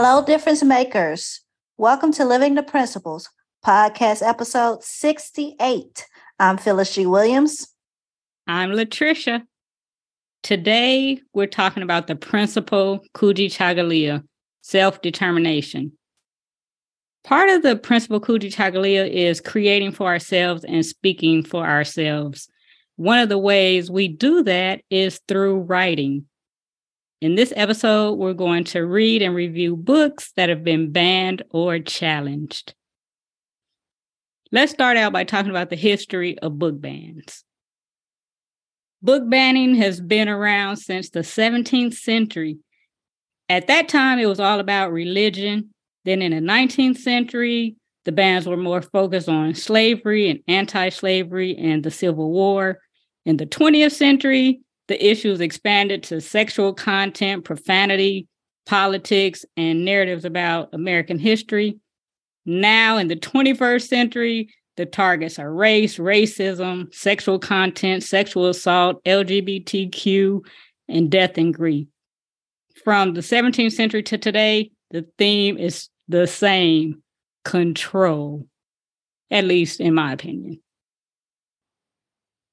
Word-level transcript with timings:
Hello, 0.00 0.24
difference 0.24 0.62
makers. 0.62 1.40
Welcome 1.76 2.12
to 2.12 2.24
Living 2.24 2.54
the 2.54 2.62
Principles, 2.62 3.28
podcast 3.66 4.24
episode 4.24 4.84
68. 4.84 6.06
I'm 6.38 6.56
Phyllis 6.56 6.94
G. 6.94 7.04
Williams. 7.04 7.66
I'm 8.46 8.70
Latricia. 8.70 9.42
Today, 10.44 11.20
we're 11.34 11.48
talking 11.48 11.82
about 11.82 12.06
the 12.06 12.14
principle 12.14 13.00
Kuji 13.12 13.46
Kujichagulia, 13.46 14.22
self 14.60 15.02
determination. 15.02 15.90
Part 17.24 17.50
of 17.50 17.62
the 17.62 17.74
principle 17.74 18.20
Kuji 18.20 18.52
Kujichagulia 18.54 19.10
is 19.10 19.40
creating 19.40 19.90
for 19.90 20.06
ourselves 20.06 20.62
and 20.62 20.86
speaking 20.86 21.42
for 21.42 21.66
ourselves. 21.66 22.48
One 22.94 23.18
of 23.18 23.28
the 23.28 23.36
ways 23.36 23.90
we 23.90 24.06
do 24.06 24.44
that 24.44 24.80
is 24.90 25.20
through 25.26 25.62
writing. 25.62 26.26
In 27.20 27.34
this 27.34 27.52
episode, 27.56 28.12
we're 28.12 28.32
going 28.32 28.62
to 28.64 28.86
read 28.86 29.22
and 29.22 29.34
review 29.34 29.74
books 29.74 30.30
that 30.36 30.48
have 30.50 30.62
been 30.62 30.92
banned 30.92 31.42
or 31.50 31.80
challenged. 31.80 32.74
Let's 34.52 34.70
start 34.70 34.96
out 34.96 35.12
by 35.12 35.24
talking 35.24 35.50
about 35.50 35.68
the 35.68 35.76
history 35.76 36.38
of 36.38 36.60
book 36.60 36.80
bans. 36.80 37.44
Book 39.02 39.28
banning 39.28 39.74
has 39.74 40.00
been 40.00 40.28
around 40.28 40.76
since 40.76 41.10
the 41.10 41.20
17th 41.20 41.94
century. 41.94 42.58
At 43.48 43.66
that 43.66 43.88
time, 43.88 44.20
it 44.20 44.26
was 44.26 44.38
all 44.38 44.60
about 44.60 44.92
religion. 44.92 45.70
Then 46.04 46.22
in 46.22 46.30
the 46.30 46.52
19th 46.52 46.98
century, 46.98 47.74
the 48.04 48.12
bans 48.12 48.46
were 48.46 48.56
more 48.56 48.80
focused 48.80 49.28
on 49.28 49.54
slavery 49.54 50.30
and 50.30 50.40
anti 50.46 50.88
slavery 50.90 51.56
and 51.56 51.82
the 51.82 51.90
Civil 51.90 52.30
War. 52.30 52.78
In 53.26 53.38
the 53.38 53.46
20th 53.46 53.92
century, 53.92 54.60
the 54.88 55.06
issues 55.06 55.40
expanded 55.40 56.02
to 56.04 56.20
sexual 56.20 56.74
content, 56.74 57.44
profanity, 57.44 58.26
politics, 58.66 59.44
and 59.56 59.84
narratives 59.84 60.24
about 60.24 60.70
American 60.72 61.18
history. 61.18 61.78
Now, 62.44 62.96
in 62.96 63.08
the 63.08 63.16
21st 63.16 63.86
century, 63.86 64.54
the 64.76 64.86
targets 64.86 65.38
are 65.38 65.52
race, 65.52 65.98
racism, 65.98 66.92
sexual 66.94 67.38
content, 67.38 68.02
sexual 68.02 68.46
assault, 68.46 69.04
LGBTQ, 69.04 70.40
and 70.88 71.10
death 71.10 71.36
and 71.36 71.52
grief. 71.52 71.88
From 72.84 73.14
the 73.14 73.20
17th 73.20 73.72
century 73.72 74.02
to 74.04 74.16
today, 74.16 74.70
the 74.90 75.06
theme 75.18 75.58
is 75.58 75.88
the 76.06 76.26
same 76.26 77.02
control, 77.44 78.46
at 79.30 79.44
least 79.44 79.80
in 79.80 79.94
my 79.94 80.12
opinion. 80.12 80.60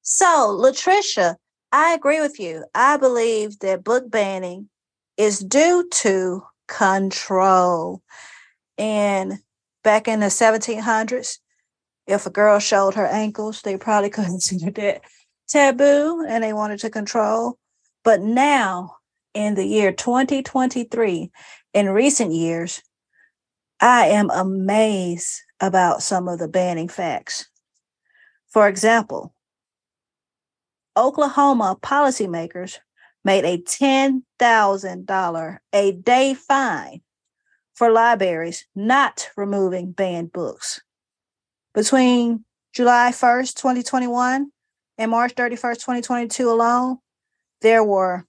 So, 0.02 0.25
Latricia, 0.61 1.36
I 1.77 1.91
agree 1.91 2.21
with 2.21 2.39
you. 2.39 2.63
I 2.73 2.95
believe 2.95 3.59
that 3.59 3.83
book 3.83 4.09
banning 4.09 4.69
is 5.17 5.39
due 5.39 5.85
to 5.89 6.41
control. 6.69 8.01
And 8.77 9.39
back 9.83 10.07
in 10.07 10.21
the 10.21 10.27
1700s, 10.27 11.39
if 12.07 12.25
a 12.25 12.29
girl 12.29 12.59
showed 12.59 12.93
her 12.93 13.05
ankles, 13.05 13.61
they 13.61 13.75
probably 13.75 14.09
considered 14.21 14.79
it 14.79 15.01
taboo 15.50 16.25
and 16.25 16.45
they 16.45 16.53
wanted 16.53 16.79
to 16.79 16.89
control. 16.89 17.57
But 18.05 18.21
now, 18.21 18.95
in 19.33 19.55
the 19.55 19.66
year 19.66 19.91
2023, 19.91 21.29
in 21.73 21.89
recent 21.89 22.31
years, 22.31 22.81
I 23.81 24.05
am 24.07 24.29
amazed 24.29 25.41
about 25.59 26.03
some 26.03 26.29
of 26.29 26.39
the 26.39 26.47
banning 26.47 26.88
facts. 26.88 27.50
For 28.47 28.69
example, 28.69 29.34
Oklahoma 30.97 31.78
policymakers 31.81 32.78
made 33.23 33.44
a 33.44 33.57
$10,000 33.57 35.57
a 35.73 35.91
day 35.91 36.33
fine 36.33 37.01
for 37.73 37.91
libraries 37.91 38.66
not 38.75 39.29
removing 39.35 39.91
banned 39.91 40.31
books. 40.31 40.81
Between 41.73 42.45
July 42.73 43.11
1st, 43.11 43.56
2021 43.56 44.50
and 44.97 45.11
March 45.11 45.35
31st, 45.35 45.75
2022 45.75 46.50
alone, 46.50 47.00
there 47.62 47.83
were 47.83 48.25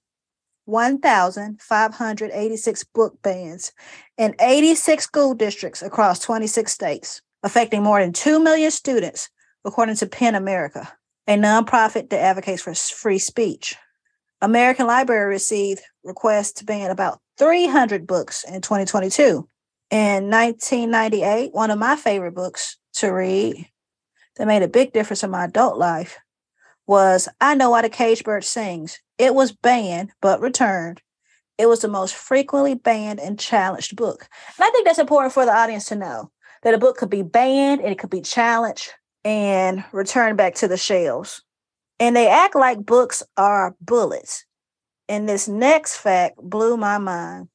1,586 0.65 2.85
book 2.85 3.23
bans 3.23 3.73
in 4.19 4.35
86 4.41 5.05
school 5.05 5.35
districts 5.35 5.83
across 5.83 6.19
26 6.21 6.73
states, 6.73 7.23
affecting 7.45 7.85
more 7.85 8.01
than 8.01 8.13
2 8.13 8.41
million 8.41 8.73
students, 8.73 9.31
according 9.65 9.95
to 9.97 10.07
PEN 10.07 10.35
America 10.35 10.93
a 11.27 11.37
nonprofit 11.37 12.11
that 12.11 12.21
advocates 12.21 12.63
for 12.63 12.75
free 12.75 13.19
speech. 13.19 13.77
American 14.41 14.87
Library 14.87 15.29
received 15.29 15.83
requests 16.05 16.53
to 16.55 16.65
ban 16.65 16.91
about 16.91 17.21
300 17.39 18.07
books 18.07 18.45
in 18.45 18.61
2022. 18.61 19.49
In 19.91 20.31
1998, 20.31 21.53
one 21.53 21.71
of 21.71 21.79
my 21.79 21.97
favorite 21.97 22.35
books 22.35 22.77
to 22.95 23.09
read 23.09 23.69
that 24.37 24.47
made 24.47 24.63
a 24.63 24.69
big 24.69 24.93
difference 24.93 25.23
in 25.23 25.31
my 25.31 25.45
adult 25.45 25.79
life 25.79 26.19
was 26.87 27.29
I 27.41 27.55
Know 27.55 27.71
Why 27.71 27.83
the 27.83 27.89
Cage 27.89 28.23
Bird 28.23 28.45
Sings. 28.45 29.01
It 29.19 29.35
was 29.35 29.53
banned 29.53 30.11
but 30.21 30.41
returned. 30.41 31.01
It 31.59 31.67
was 31.67 31.81
the 31.81 31.89
most 31.89 32.15
frequently 32.15 32.75
banned 32.75 33.19
and 33.19 33.39
challenged 33.39 33.97
book. 33.97 34.29
And 34.59 34.65
I 34.65 34.71
think 34.71 34.87
that's 34.87 34.99
important 34.99 35.33
for 35.33 35.45
the 35.47 35.57
audience 35.57 35.87
to 35.87 35.97
know 35.97 36.31
that 36.63 36.75
a 36.75 36.79
book 36.79 36.97
could 36.99 37.11
be 37.11 37.23
banned 37.23 37.81
and 37.81 37.91
it 37.91 37.99
could 37.99 38.11
be 38.11 38.21
challenged 38.21 38.93
and 39.27 39.85
return 39.91 40.37
back 40.37 40.55
to 40.55 40.69
the 40.69 40.77
shelves. 40.77 41.43
And 41.99 42.15
they 42.15 42.29
act 42.29 42.55
like 42.55 42.87
books 42.87 43.25
are 43.37 43.75
bullets. 43.81 44.47
And 45.09 45.29
this 45.29 45.49
next 45.49 45.97
fact 45.97 46.37
blew 46.41 46.77
my 46.77 46.99
mind. 46.99 47.49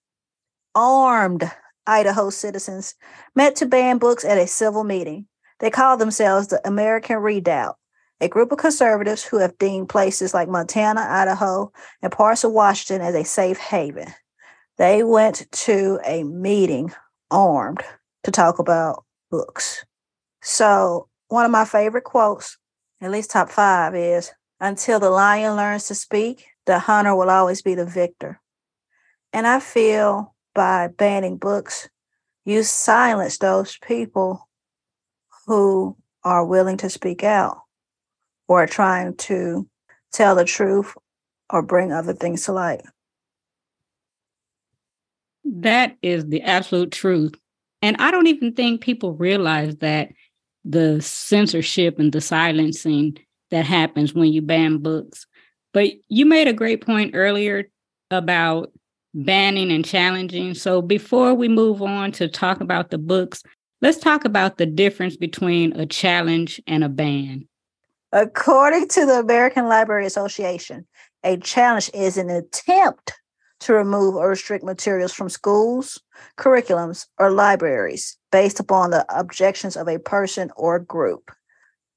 Armed 0.76 1.50
Idaho 1.88 2.30
citizens 2.30 2.96
met 3.36 3.56
to 3.58 3.66
ban 3.66 4.00
books 4.00 4.26
at 4.26 4.38
a 4.38 4.48
civil 4.48 4.84
meeting. 4.84 5.28
They 5.62 5.70
call 5.70 5.96
themselves 5.96 6.48
the 6.48 6.60
American 6.68 7.18
Redoubt, 7.18 7.78
a 8.20 8.28
group 8.28 8.52
of 8.52 8.58
conservatives 8.58 9.24
who 9.24 9.38
have 9.38 9.58
deemed 9.58 9.88
places 9.88 10.34
like 10.34 10.50
Montana, 10.50 11.06
Idaho, 11.08 11.72
and 12.02 12.12
parts 12.12 12.44
of 12.44 12.52
Washington 12.52 13.06
as 13.06 13.16
a 13.16 13.24
safe 13.24 13.58
haven. 13.58 14.08
They 14.78 15.04
went 15.04 15.50
to 15.52 16.02
a 16.06 16.24
meeting 16.24 16.92
armed 17.30 17.82
to 18.24 18.32
talk 18.32 18.60
about 18.60 19.06
books. 19.30 19.86
So 20.42 21.08
one 21.32 21.46
of 21.46 21.52
my 21.52 21.66
favorite 21.66 22.04
quotes, 22.04 22.58
at 23.00 23.10
least 23.10 23.32
top 23.32 23.50
five, 23.50 23.96
is 23.96 24.32
until 24.60 25.00
the 25.00 25.10
lion 25.10 25.56
learns 25.56 25.88
to 25.88 25.96
speak, 25.96 26.46
the 26.66 26.78
hunter 26.78 27.16
will 27.16 27.30
always 27.30 27.62
be 27.62 27.74
the 27.74 27.86
victor. 27.86 28.40
And 29.32 29.48
I 29.48 29.62
feel 29.62 30.36
by 30.54 30.90
banning 30.90 31.38
books, 31.38 31.90
you 32.44 32.64
silence 32.64 33.38
those 33.38 33.78
people 33.78 34.50
who 35.48 35.96
are 36.24 36.46
willing 36.46 36.78
to 36.78 36.90
speak 36.90 37.24
out 37.24 37.62
or 38.48 38.68
trying 38.68 39.16
to 39.16 39.68
tell 40.12 40.36
the 40.36 40.46
truth 40.46 40.94
or 41.50 41.62
bring 41.62 41.94
other 41.94 42.14
things 42.14 42.46
to 42.46 42.52
light. 42.52 42.82
That 45.46 45.96
is 46.02 46.28
the 46.28 46.42
absolute 46.42 46.92
truth. 46.92 47.36
And 47.82 47.96
I 47.98 48.12
don't 48.12 48.28
even 48.28 48.54
think 48.54 48.82
people 48.82 49.14
realize 49.14 49.78
that 49.78 50.10
the 50.64 51.02
censorship 51.02 52.00
and 52.00 52.12
the 52.12 52.22
silencing 52.22 53.18
that 53.50 53.66
happens 53.66 54.14
when 54.14 54.32
you 54.32 54.42
ban 54.42 54.78
books. 54.78 55.26
But 55.74 55.92
you 56.08 56.26
made 56.26 56.48
a 56.48 56.54
great 56.54 56.86
point 56.86 57.12
earlier 57.14 57.70
about 58.10 58.72
banning 59.14 59.72
and 59.72 59.86
challenging. 59.86 60.54
So 60.54 60.82
before 60.82 61.34
we 61.34 61.48
move 61.48 61.82
on 61.82 62.12
to 62.14 62.28
talk 62.28 62.62
about 62.62 62.92
the 62.92 62.98
books, 62.98 63.44
let's 63.82 63.98
talk 63.98 64.26
about 64.26 64.58
the 64.58 64.66
difference 64.66 65.18
between 65.18 65.74
a 65.80 65.86
challenge 65.86 66.62
and 66.68 66.84
a 66.84 66.90
ban. 66.90 67.48
According 68.14 68.90
to 68.90 69.06
the 69.06 69.20
American 69.20 69.68
Library 69.68 70.06
Association, 70.06 70.86
a 71.24 71.38
challenge 71.38 71.90
is 71.94 72.18
an 72.18 72.30
attempt 72.30 73.14
to 73.62 73.74
remove 73.74 74.16
or 74.16 74.30
restrict 74.30 74.66
materials 74.66 75.14
from 75.14 75.30
schools, 75.30 76.02
curriculums, 76.38 77.06
or 77.18 77.32
libraries 77.32 78.18
based 78.32 78.60
upon 78.60 78.92
the 78.92 79.06
objections 79.18 79.76
of 79.78 79.88
a 79.88 80.00
person 80.00 80.52
or 80.56 80.80
group. 80.80 81.32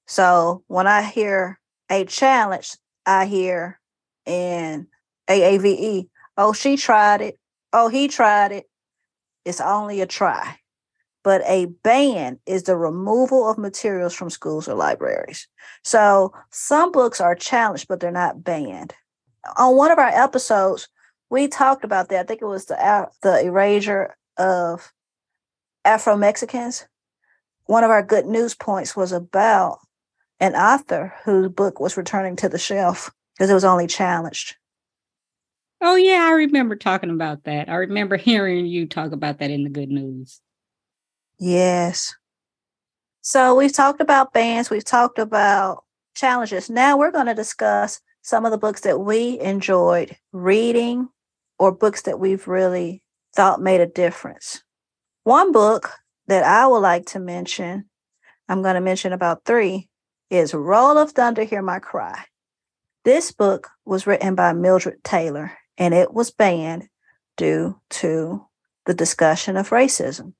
So 0.06 0.62
when 0.69 0.86
I 0.86 1.02
hear 1.02 1.60
a 1.90 2.04
challenge, 2.04 2.76
I 3.06 3.26
hear 3.26 3.81
in 4.26 4.88
AAVE, 5.28 6.08
oh, 6.36 6.52
she 6.52 6.76
tried 6.76 7.20
it. 7.22 7.38
Oh, 7.72 7.88
he 7.88 8.08
tried 8.08 8.52
it. 8.52 8.66
It's 9.44 9.60
only 9.60 10.00
a 10.00 10.06
try. 10.06 10.58
but 11.22 11.42
a 11.46 11.66
ban 11.82 12.38
is 12.46 12.64
the 12.64 12.76
removal 12.76 13.48
of 13.48 13.58
materials 13.58 14.14
from 14.14 14.30
schools 14.30 14.69
or 14.69 14.75
libraries. 14.75 15.48
So 15.82 16.32
some 16.50 16.92
books 16.92 17.20
are 17.20 17.34
challenged, 17.34 17.88
but 17.88 18.00
they're 18.00 18.10
not 18.10 18.44
banned. 18.44 18.94
On 19.56 19.76
one 19.76 19.90
of 19.90 19.98
our 19.98 20.08
episodes, 20.08 20.88
we 21.30 21.48
talked 21.48 21.84
about 21.84 22.08
that. 22.10 22.20
I 22.20 22.25
think 22.25 22.42
it 22.42 22.46
was 22.46 22.66
the 22.66 23.08
the 23.22 23.40
erasure 23.44 24.16
of 24.37 24.92
Afro 25.84 26.16
Mexicans. 26.16 26.86
One 27.66 27.84
of 27.84 27.90
our 27.90 28.02
good 28.02 28.26
news 28.26 28.54
points 28.54 28.94
was 28.96 29.12
about 29.12 29.78
an 30.40 30.54
author 30.54 31.14
whose 31.25 31.48
book 31.48 31.81
was 31.81 31.96
returning 31.96 32.36
to 32.36 32.48
the 32.48 32.58
shelf 32.58 33.10
because 33.34 33.50
it 33.50 33.54
was 33.54 33.64
only 33.64 33.86
challenged. 33.86 34.56
Oh 35.81 35.96
yeah, 35.96 36.25
I 36.26 36.32
remember 36.32 36.76
talking 36.76 37.10
about 37.10 37.44
that. 37.44 37.69
I 37.69 37.76
remember 37.76 38.16
hearing 38.19 38.66
you 38.66 38.86
talk 38.86 39.12
about 39.12 39.38
that 39.38 39.50
in 39.50 39.64
the 39.64 39.70
good 39.70 39.90
news. 39.90 40.40
Yes. 41.38 42.14
So 43.20 43.54
we've 43.54 43.72
talked 43.72 44.00
about 44.00 44.32
bands, 44.32 44.70
we've 44.70 44.84
talked 44.84 45.19
about 45.19 45.84
challenges. 46.14 46.69
Now 46.69 46.96
we're 46.96 47.10
going 47.10 47.26
to 47.26 47.34
discuss 47.34 48.00
some 48.22 48.44
of 48.44 48.50
the 48.50 48.58
books 48.58 48.80
that 48.80 49.00
we 49.00 49.38
enjoyed 49.40 50.16
reading 50.32 51.08
or 51.58 51.72
books 51.72 52.02
that 52.02 52.19
we've 52.19 52.48
really 52.48 53.02
thought 53.34 53.60
made 53.60 53.80
a 53.80 53.87
difference. 53.87 54.63
One 55.25 55.53
book 55.53 55.91
that 56.26 56.44
I 56.44 56.67
would 56.67 56.81
like 56.81 57.06
to 57.06 57.19
mention, 57.19 57.87
I'm 58.47 58.61
going 58.61 58.75
to 58.75 58.81
mention 58.82 59.15
about 59.15 59.47
three, 59.47 59.88
is 60.29 60.53
Roll 60.53 60.99
of 60.99 61.12
Thunder, 61.12 61.44
Hear 61.44 61.62
My 61.62 61.79
Cry. 61.79 62.26
This 63.06 63.32
book 63.32 63.71
was 63.87 64.06
written 64.06 64.35
by 64.35 64.53
Mildred 64.53 65.03
Taylor 65.03 65.53
and 65.79 65.94
it 65.94 66.12
was 66.12 66.31
banned 66.31 66.88
due 67.38 67.81
to 67.88 68.47
the 68.85 68.93
discussion 68.93 69.56
of 69.56 69.71
racism. 69.71 70.35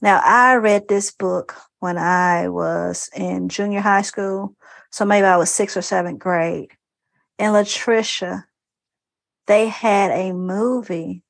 Now, 0.00 0.20
I 0.24 0.54
read 0.54 0.86
this 0.86 1.10
book 1.10 1.56
when 1.80 1.98
I 1.98 2.48
was 2.48 3.10
in 3.16 3.48
junior 3.48 3.80
high 3.80 4.02
school. 4.02 4.54
So 4.90 5.04
maybe 5.04 5.26
I 5.26 5.36
was 5.36 5.50
sixth 5.50 5.76
or 5.76 5.82
seventh 5.82 6.20
grade. 6.20 6.70
In 7.36 7.50
Latricia, 7.50 8.44
they 9.48 9.66
had 9.66 10.12
a 10.12 10.32
movie. 10.32 11.24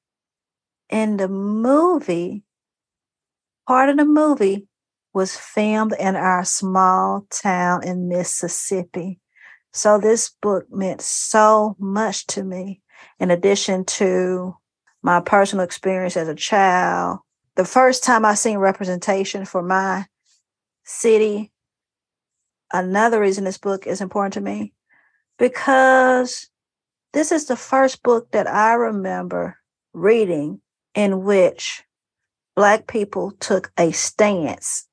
In 0.91 1.17
the 1.17 1.29
movie, 1.29 2.45
part 3.69 3.89
of 3.89 3.97
the 3.97 4.05
movie 4.05 4.67
was 5.15 5.37
filmed 5.37 5.95
in 6.01 6.17
our 6.17 6.45
small 6.45 7.27
town 7.31 7.87
in 7.87 8.09
Mississippi. 8.09 9.21
So 9.73 9.99
this 9.99 10.31
book 10.43 10.67
meant 10.71 11.03
so 11.03 11.77
much 11.79 12.27
to 12.29 12.43
me, 12.43 12.81
in 13.21 13.31
addition 13.31 13.85
to 13.85 14.57
my 15.03 15.21
personal 15.21 15.65
experience 15.65 16.17
as 16.17 16.29
a 16.29 16.35
child 16.35 17.21
the 17.59 17.65
first 17.65 18.05
time 18.05 18.25
I 18.25 18.35
seen 18.35 18.59
representation 18.59 19.45
for 19.45 19.63
my 19.63 20.07
city, 20.85 21.51
another 22.73 23.21
reason 23.21 23.43
this 23.43 23.59
book 23.59 23.85
is 23.85 24.01
important 24.01 24.35
to 24.35 24.41
me, 24.41 24.75
because 25.41 26.49
this 27.13 27.33
is 27.33 27.47
the 27.47 27.57
first 27.57 28.05
book 28.05 28.31
that 28.31 28.47
I 28.47 28.75
remember 28.75 29.57
reading 29.93 30.61
in 30.95 31.25
which 31.25 31.83
Black 32.59 32.89
people 32.89 33.31
took 33.39 33.71
a 33.79 33.93
stance 33.93 34.89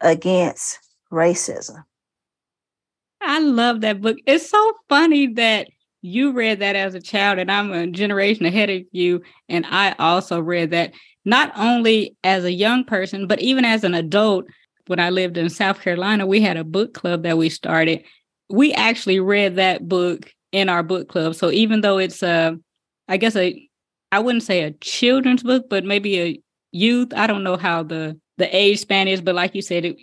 against 0.00 0.78
racism. 1.10 1.82
I 3.20 3.40
love 3.40 3.80
that 3.80 4.00
book. 4.00 4.18
It's 4.24 4.48
so 4.48 4.72
funny 4.88 5.26
that 5.32 5.66
you 6.00 6.30
read 6.30 6.60
that 6.60 6.76
as 6.76 6.94
a 6.94 7.00
child, 7.00 7.40
and 7.40 7.50
I'm 7.50 7.72
a 7.72 7.88
generation 7.88 8.46
ahead 8.46 8.70
of 8.70 8.82
you, 8.92 9.22
and 9.48 9.66
I 9.66 9.96
also 9.98 10.38
read 10.38 10.70
that 10.70 10.94
not 11.24 11.50
only 11.56 12.16
as 12.22 12.44
a 12.44 12.52
young 12.52 12.84
person, 12.84 13.26
but 13.26 13.42
even 13.42 13.64
as 13.64 13.82
an 13.82 13.94
adult. 13.94 14.44
When 14.86 15.00
I 15.00 15.10
lived 15.10 15.36
in 15.36 15.50
South 15.50 15.80
Carolina, 15.80 16.24
we 16.24 16.40
had 16.40 16.56
a 16.56 16.62
book 16.62 16.94
club 16.94 17.24
that 17.24 17.36
we 17.36 17.48
started. 17.48 18.04
We 18.48 18.72
actually 18.74 19.18
read 19.18 19.56
that 19.56 19.88
book 19.88 20.32
in 20.52 20.68
our 20.68 20.84
book 20.84 21.08
club. 21.08 21.34
So 21.34 21.50
even 21.50 21.80
though 21.80 21.98
it's 21.98 22.22
a, 22.22 22.56
I 23.08 23.16
guess 23.16 23.34
a, 23.34 23.68
I 24.12 24.20
wouldn't 24.20 24.44
say 24.44 24.62
a 24.62 24.70
children's 24.70 25.42
book, 25.42 25.68
but 25.68 25.84
maybe 25.84 26.20
a 26.20 26.40
youth. 26.78 27.12
I 27.14 27.26
don't 27.26 27.44
know 27.44 27.56
how 27.56 27.82
the 27.82 28.18
the 28.38 28.54
age 28.56 28.80
span 28.80 29.08
is, 29.08 29.20
but 29.20 29.34
like 29.34 29.54
you 29.54 29.62
said, 29.62 29.84
it, 29.84 29.96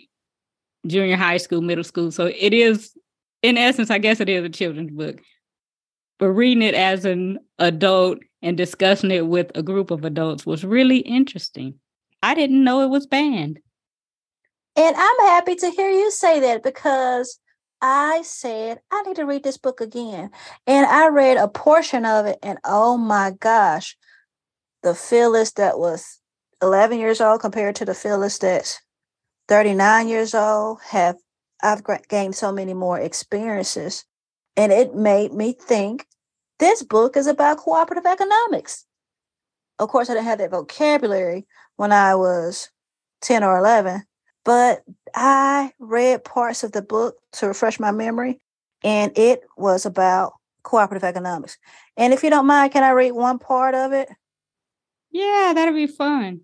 junior 0.86 1.16
high 1.16 1.38
school, 1.38 1.62
middle 1.62 1.84
school. 1.84 2.10
So 2.10 2.26
it 2.26 2.52
is, 2.52 2.96
in 3.42 3.56
essence, 3.56 3.90
I 3.90 3.98
guess 3.98 4.20
it 4.20 4.28
is 4.28 4.44
a 4.44 4.48
children's 4.48 4.90
book. 4.90 5.20
But 6.18 6.30
reading 6.30 6.62
it 6.62 6.74
as 6.74 7.04
an 7.04 7.38
adult 7.58 8.18
and 8.42 8.56
discussing 8.56 9.10
it 9.10 9.26
with 9.26 9.50
a 9.54 9.62
group 9.62 9.90
of 9.90 10.04
adults 10.04 10.46
was 10.46 10.64
really 10.64 10.98
interesting. 10.98 11.74
I 12.22 12.34
didn't 12.34 12.64
know 12.64 12.82
it 12.82 12.90
was 12.90 13.06
banned. 13.06 13.58
And 14.76 14.96
I'm 14.96 15.26
happy 15.26 15.54
to 15.56 15.70
hear 15.70 15.90
you 15.90 16.10
say 16.10 16.40
that 16.40 16.62
because 16.62 17.38
I 17.80 18.22
said, 18.22 18.80
I 18.90 19.02
need 19.02 19.16
to 19.16 19.24
read 19.24 19.42
this 19.42 19.58
book 19.58 19.80
again. 19.80 20.30
And 20.66 20.86
I 20.86 21.08
read 21.08 21.36
a 21.36 21.48
portion 21.48 22.04
of 22.04 22.26
it, 22.26 22.38
and 22.42 22.58
oh 22.64 22.96
my 22.96 23.32
gosh, 23.38 23.96
the 24.82 24.94
Phyllis 24.94 25.52
that 25.52 25.78
was 25.78 26.20
11 26.62 26.98
years 26.98 27.20
old 27.20 27.40
compared 27.40 27.76
to 27.76 27.84
the 27.84 27.94
Phyllis 27.94 28.38
that's 28.38 28.80
39 29.48 30.08
years 30.08 30.34
old 30.34 30.80
have 30.88 31.16
I've 31.62 31.82
gained 32.08 32.34
so 32.34 32.52
many 32.52 32.74
more 32.74 32.98
experiences. 33.00 34.04
And 34.56 34.72
it 34.72 34.94
made 34.94 35.32
me 35.32 35.52
think 35.52 36.06
this 36.58 36.82
book 36.82 37.16
is 37.16 37.26
about 37.26 37.58
cooperative 37.58 38.06
economics. 38.06 38.84
Of 39.78 39.88
course, 39.88 40.08
I 40.08 40.14
didn't 40.14 40.26
have 40.26 40.38
that 40.38 40.50
vocabulary 40.50 41.46
when 41.76 41.92
I 41.92 42.14
was 42.14 42.70
10 43.22 43.44
or 43.44 43.58
11, 43.58 44.02
but 44.44 44.82
I 45.14 45.72
read 45.78 46.24
parts 46.24 46.64
of 46.64 46.72
the 46.72 46.82
book 46.82 47.16
to 47.32 47.48
refresh 47.48 47.78
my 47.78 47.90
memory, 47.90 48.40
and 48.82 49.12
it 49.16 49.40
was 49.56 49.84
about 49.84 50.32
cooperative 50.62 51.04
economics. 51.04 51.58
And 51.96 52.14
if 52.14 52.22
you 52.22 52.30
don't 52.30 52.46
mind, 52.46 52.72
can 52.72 52.82
I 52.82 52.90
read 52.90 53.12
one 53.12 53.38
part 53.38 53.74
of 53.74 53.92
it? 53.92 54.08
Yeah, 55.16 55.52
that'll 55.54 55.72
be 55.72 55.86
fun. 55.86 56.42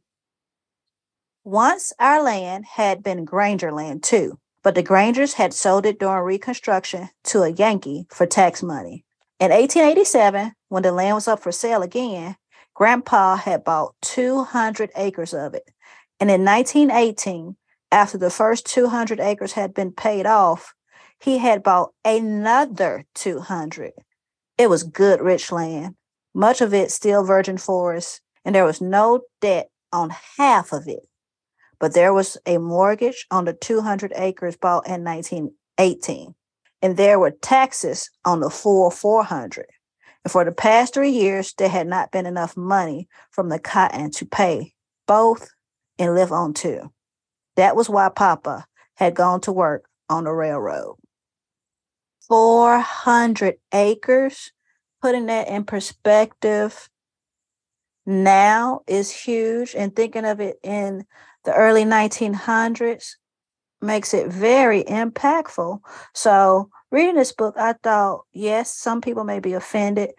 Once 1.44 1.92
our 1.98 2.22
land 2.22 2.64
had 2.64 3.02
been 3.02 3.26
Granger 3.26 3.70
land 3.70 4.02
too, 4.02 4.38
but 4.62 4.74
the 4.74 4.82
Grangers 4.82 5.34
had 5.34 5.52
sold 5.52 5.84
it 5.84 5.98
during 5.98 6.24
Reconstruction 6.24 7.10
to 7.24 7.42
a 7.42 7.50
Yankee 7.50 8.06
for 8.08 8.24
tax 8.24 8.62
money. 8.62 9.04
In 9.38 9.50
1887, 9.50 10.52
when 10.70 10.82
the 10.82 10.90
land 10.90 11.16
was 11.16 11.28
up 11.28 11.40
for 11.40 11.52
sale 11.52 11.82
again, 11.82 12.36
Grandpa 12.72 13.36
had 13.36 13.62
bought 13.62 13.94
200 14.00 14.90
acres 14.96 15.34
of 15.34 15.52
it. 15.52 15.69
And 16.19 16.30
in 16.30 16.42
1918, 16.42 17.56
after 17.91 18.17
the 18.17 18.31
first 18.31 18.64
200 18.64 19.20
acres 19.20 19.52
had 19.52 19.74
been 19.74 19.93
paid 19.93 20.24
off, 20.24 20.72
he 21.20 21.36
had 21.36 21.62
bought 21.62 21.93
another 22.06 23.05
200. 23.17 23.93
It 24.56 24.70
was 24.70 24.82
good, 24.82 25.20
rich 25.20 25.52
land, 25.52 25.96
much 26.32 26.62
of 26.62 26.72
it 26.72 26.91
still 26.91 27.22
virgin 27.22 27.58
forest, 27.58 28.21
and 28.44 28.55
there 28.55 28.65
was 28.65 28.81
no 28.81 29.22
debt 29.41 29.70
on 29.93 30.11
half 30.37 30.72
of 30.72 30.89
it. 30.89 31.06
But 31.79 31.94
there 31.94 32.15
was 32.15 32.37
a 32.46 32.58
mortgage 32.58 33.27
on 33.31 33.44
the 33.44 33.53
200 33.53 34.13
acres 34.15 34.56
bought 34.56 34.87
in 34.87 35.05
1918 35.05 36.34
and 36.82 36.96
there 36.96 37.19
were 37.19 37.31
taxes 37.31 38.11
on 38.25 38.41
the 38.41 38.51
full 38.51 38.91
400. 38.91 39.67
And 40.25 40.32
for 40.32 40.44
the 40.44 40.53
past 40.53 40.94
three 40.94 41.11
years, 41.11 41.55
there 41.56 41.69
had 41.69 41.87
not 41.87 42.11
been 42.11 42.27
enough 42.27 42.56
money 42.56 43.08
from 43.31 43.49
the 43.49 43.58
cotton 43.58 44.11
to 44.13 44.27
pay 44.27 44.75
both 45.06 45.49
and 45.99 46.15
live 46.15 46.32
on 46.32 46.55
too. 46.55 46.93
That 47.56 47.77
was 47.77 47.89
why 47.89 48.08
Papa 48.08 48.67
had 48.96 49.15
gone 49.15 49.41
to 49.43 49.53
work 49.53 49.84
on 50.08 50.25
the 50.25 50.32
railroad. 50.32 50.96
400 52.29 53.56
acres, 53.72 54.53
putting 55.01 55.27
that 55.27 55.49
in 55.49 55.65
perspective 55.65 56.89
now 58.06 58.80
is 58.86 59.10
huge. 59.10 59.74
And 59.74 59.94
thinking 59.94 60.24
of 60.24 60.40
it 60.40 60.58
in 60.62 61.04
the 61.44 61.54
early 61.54 61.84
1900s, 61.84 63.14
makes 63.82 64.14
it 64.14 64.28
very 64.28 64.84
impactful. 64.84 65.80
So, 66.14 66.70
reading 66.90 67.16
this 67.16 67.32
book, 67.32 67.54
I 67.58 67.74
thought, 67.74 68.24
yes, 68.32 68.72
some 68.72 69.00
people 69.00 69.24
may 69.24 69.40
be 69.40 69.52
offended 69.52 70.10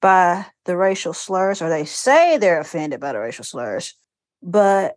by 0.00 0.44
the 0.64 0.76
racial 0.76 1.12
slurs, 1.12 1.62
or 1.62 1.68
they 1.68 1.84
say 1.84 2.36
they're 2.36 2.60
offended 2.60 3.00
by 3.00 3.12
the 3.12 3.20
racial 3.20 3.44
slurs, 3.44 3.94
but 4.42 4.96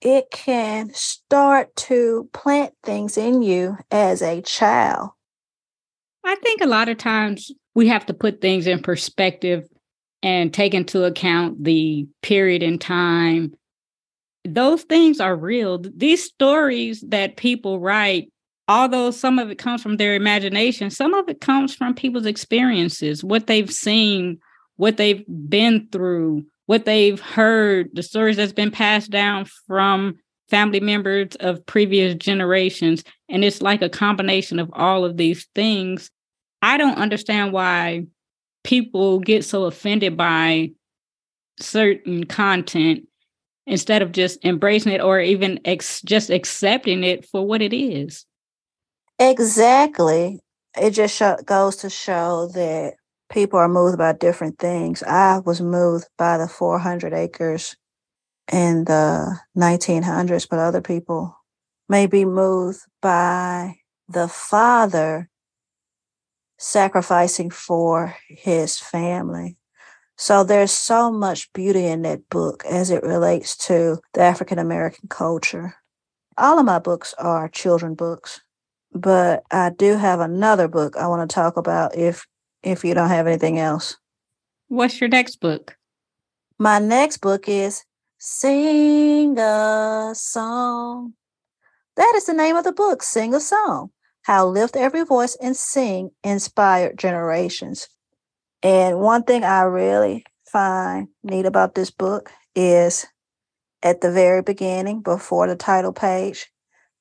it 0.00 0.30
can 0.30 0.90
start 0.94 1.74
to 1.76 2.28
plant 2.32 2.72
things 2.84 3.18
in 3.18 3.42
you 3.42 3.76
as 3.90 4.22
a 4.22 4.40
child. 4.40 5.10
I 6.24 6.36
think 6.36 6.60
a 6.60 6.66
lot 6.66 6.88
of 6.88 6.96
times 6.96 7.50
we 7.74 7.88
have 7.88 8.06
to 8.06 8.14
put 8.14 8.40
things 8.40 8.66
in 8.66 8.80
perspective 8.80 9.66
and 10.22 10.52
take 10.52 10.74
into 10.74 11.04
account 11.04 11.62
the 11.64 12.06
period 12.22 12.62
in 12.62 12.78
time 12.78 13.54
those 14.44 14.82
things 14.82 15.20
are 15.20 15.36
real. 15.36 15.78
These 15.78 16.24
stories 16.24 17.02
that 17.08 17.36
people 17.36 17.78
write, 17.78 18.32
although 18.68 19.10
some 19.10 19.38
of 19.38 19.50
it 19.50 19.58
comes 19.58 19.82
from 19.82 19.96
their 19.96 20.14
imagination, 20.14 20.90
some 20.90 21.14
of 21.14 21.28
it 21.28 21.40
comes 21.40 21.74
from 21.74 21.94
people's 21.94 22.26
experiences, 22.26 23.22
what 23.22 23.46
they've 23.46 23.70
seen, 23.70 24.38
what 24.76 24.96
they've 24.96 25.24
been 25.48 25.88
through, 25.92 26.44
what 26.66 26.84
they've 26.84 27.20
heard, 27.20 27.90
the 27.92 28.02
stories 28.02 28.36
that's 28.36 28.52
been 28.52 28.70
passed 28.70 29.10
down 29.10 29.46
from 29.66 30.16
family 30.48 30.80
members 30.80 31.36
of 31.40 31.64
previous 31.66 32.14
generations. 32.14 33.04
And 33.28 33.44
it's 33.44 33.62
like 33.62 33.82
a 33.82 33.88
combination 33.88 34.58
of 34.58 34.70
all 34.72 35.04
of 35.04 35.16
these 35.16 35.46
things. 35.54 36.10
I 36.62 36.76
don't 36.76 36.98
understand 36.98 37.52
why 37.52 38.06
people 38.64 39.20
get 39.20 39.44
so 39.44 39.64
offended 39.64 40.16
by 40.16 40.70
certain 41.58 42.24
content 42.24 43.06
instead 43.66 44.02
of 44.02 44.12
just 44.12 44.44
embracing 44.44 44.92
it 44.92 45.00
or 45.00 45.20
even 45.20 45.60
ex- 45.64 46.02
just 46.02 46.30
accepting 46.30 47.04
it 47.04 47.26
for 47.26 47.46
what 47.46 47.62
it 47.62 47.74
is. 47.74 48.26
Exactly. 49.18 50.40
It 50.76 50.90
just 50.90 51.22
goes 51.44 51.76
to 51.76 51.90
show 51.90 52.48
that 52.54 52.94
people 53.30 53.58
are 53.58 53.68
moved 53.68 53.98
by 53.98 54.12
different 54.12 54.58
things. 54.58 55.02
I 55.02 55.38
was 55.38 55.60
moved 55.60 56.08
by 56.18 56.38
the 56.38 56.48
400 56.48 57.12
acres 57.12 57.76
in 58.52 58.84
the 58.84 59.38
1900s, 59.56 60.48
but 60.48 60.58
other 60.58 60.80
people 60.80 61.36
may 61.88 62.06
be 62.06 62.24
moved 62.24 62.80
by 63.00 63.76
the 64.08 64.26
father 64.26 65.29
sacrificing 66.60 67.48
for 67.48 68.14
his 68.28 68.78
family. 68.78 69.56
So 70.16 70.44
there's 70.44 70.70
so 70.70 71.10
much 71.10 71.50
beauty 71.54 71.86
in 71.86 72.02
that 72.02 72.28
book 72.28 72.62
as 72.66 72.90
it 72.90 73.02
relates 73.02 73.56
to 73.68 73.98
the 74.12 74.20
African 74.20 74.58
American 74.58 75.08
culture. 75.08 75.76
All 76.36 76.58
of 76.58 76.66
my 76.66 76.78
books 76.78 77.14
are 77.18 77.48
children 77.48 77.94
books, 77.94 78.42
but 78.92 79.42
I 79.50 79.70
do 79.70 79.96
have 79.96 80.20
another 80.20 80.68
book 80.68 80.96
I 80.98 81.06
want 81.06 81.28
to 81.28 81.34
talk 81.34 81.56
about 81.56 81.96
if 81.96 82.26
if 82.62 82.84
you 82.84 82.92
don't 82.92 83.08
have 83.08 83.26
anything 83.26 83.58
else. 83.58 83.96
What's 84.68 85.00
your 85.00 85.08
next 85.08 85.36
book? 85.36 85.78
My 86.58 86.78
next 86.78 87.22
book 87.22 87.48
is 87.48 87.84
Sing 88.18 89.38
a 89.38 90.12
Song. 90.14 91.14
That 91.96 92.12
is 92.16 92.26
the 92.26 92.34
name 92.34 92.56
of 92.56 92.64
the 92.64 92.72
book, 92.72 93.02
Sing 93.02 93.34
a 93.34 93.40
Song 93.40 93.90
How 94.22 94.46
Lift 94.46 94.76
Every 94.76 95.04
Voice 95.04 95.36
and 95.40 95.56
Sing 95.56 96.10
Inspired 96.22 96.98
Generations. 96.98 97.88
And 98.62 99.00
one 99.00 99.22
thing 99.22 99.44
I 99.44 99.62
really 99.62 100.24
find 100.46 101.08
neat 101.22 101.46
about 101.46 101.74
this 101.74 101.90
book 101.90 102.30
is 102.54 103.06
at 103.82 104.02
the 104.02 104.12
very 104.12 104.42
beginning, 104.42 105.00
before 105.00 105.46
the 105.46 105.56
title 105.56 105.92
page, 105.92 106.46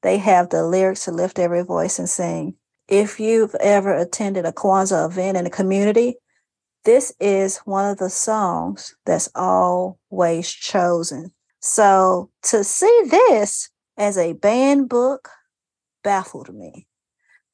they 0.01 0.17
have 0.17 0.49
the 0.49 0.65
lyrics 0.65 1.05
to 1.05 1.11
lift 1.11 1.39
every 1.39 1.63
voice 1.63 1.99
and 1.99 2.09
sing. 2.09 2.55
If 2.87 3.19
you've 3.19 3.53
ever 3.55 3.93
attended 3.93 4.45
a 4.45 4.53
Kwanzaa 4.53 5.09
event 5.09 5.37
in 5.37 5.45
a 5.45 5.49
community, 5.49 6.15
this 6.85 7.13
is 7.19 7.57
one 7.65 7.89
of 7.89 7.97
the 7.97 8.09
songs 8.09 8.95
that's 9.05 9.29
always 9.35 10.49
chosen. 10.49 11.33
So 11.59 12.31
to 12.43 12.63
see 12.63 13.03
this 13.09 13.69
as 13.97 14.17
a 14.17 14.33
banned 14.33 14.87
book 14.87 15.27
baffled 16.01 16.53
me. 16.55 16.87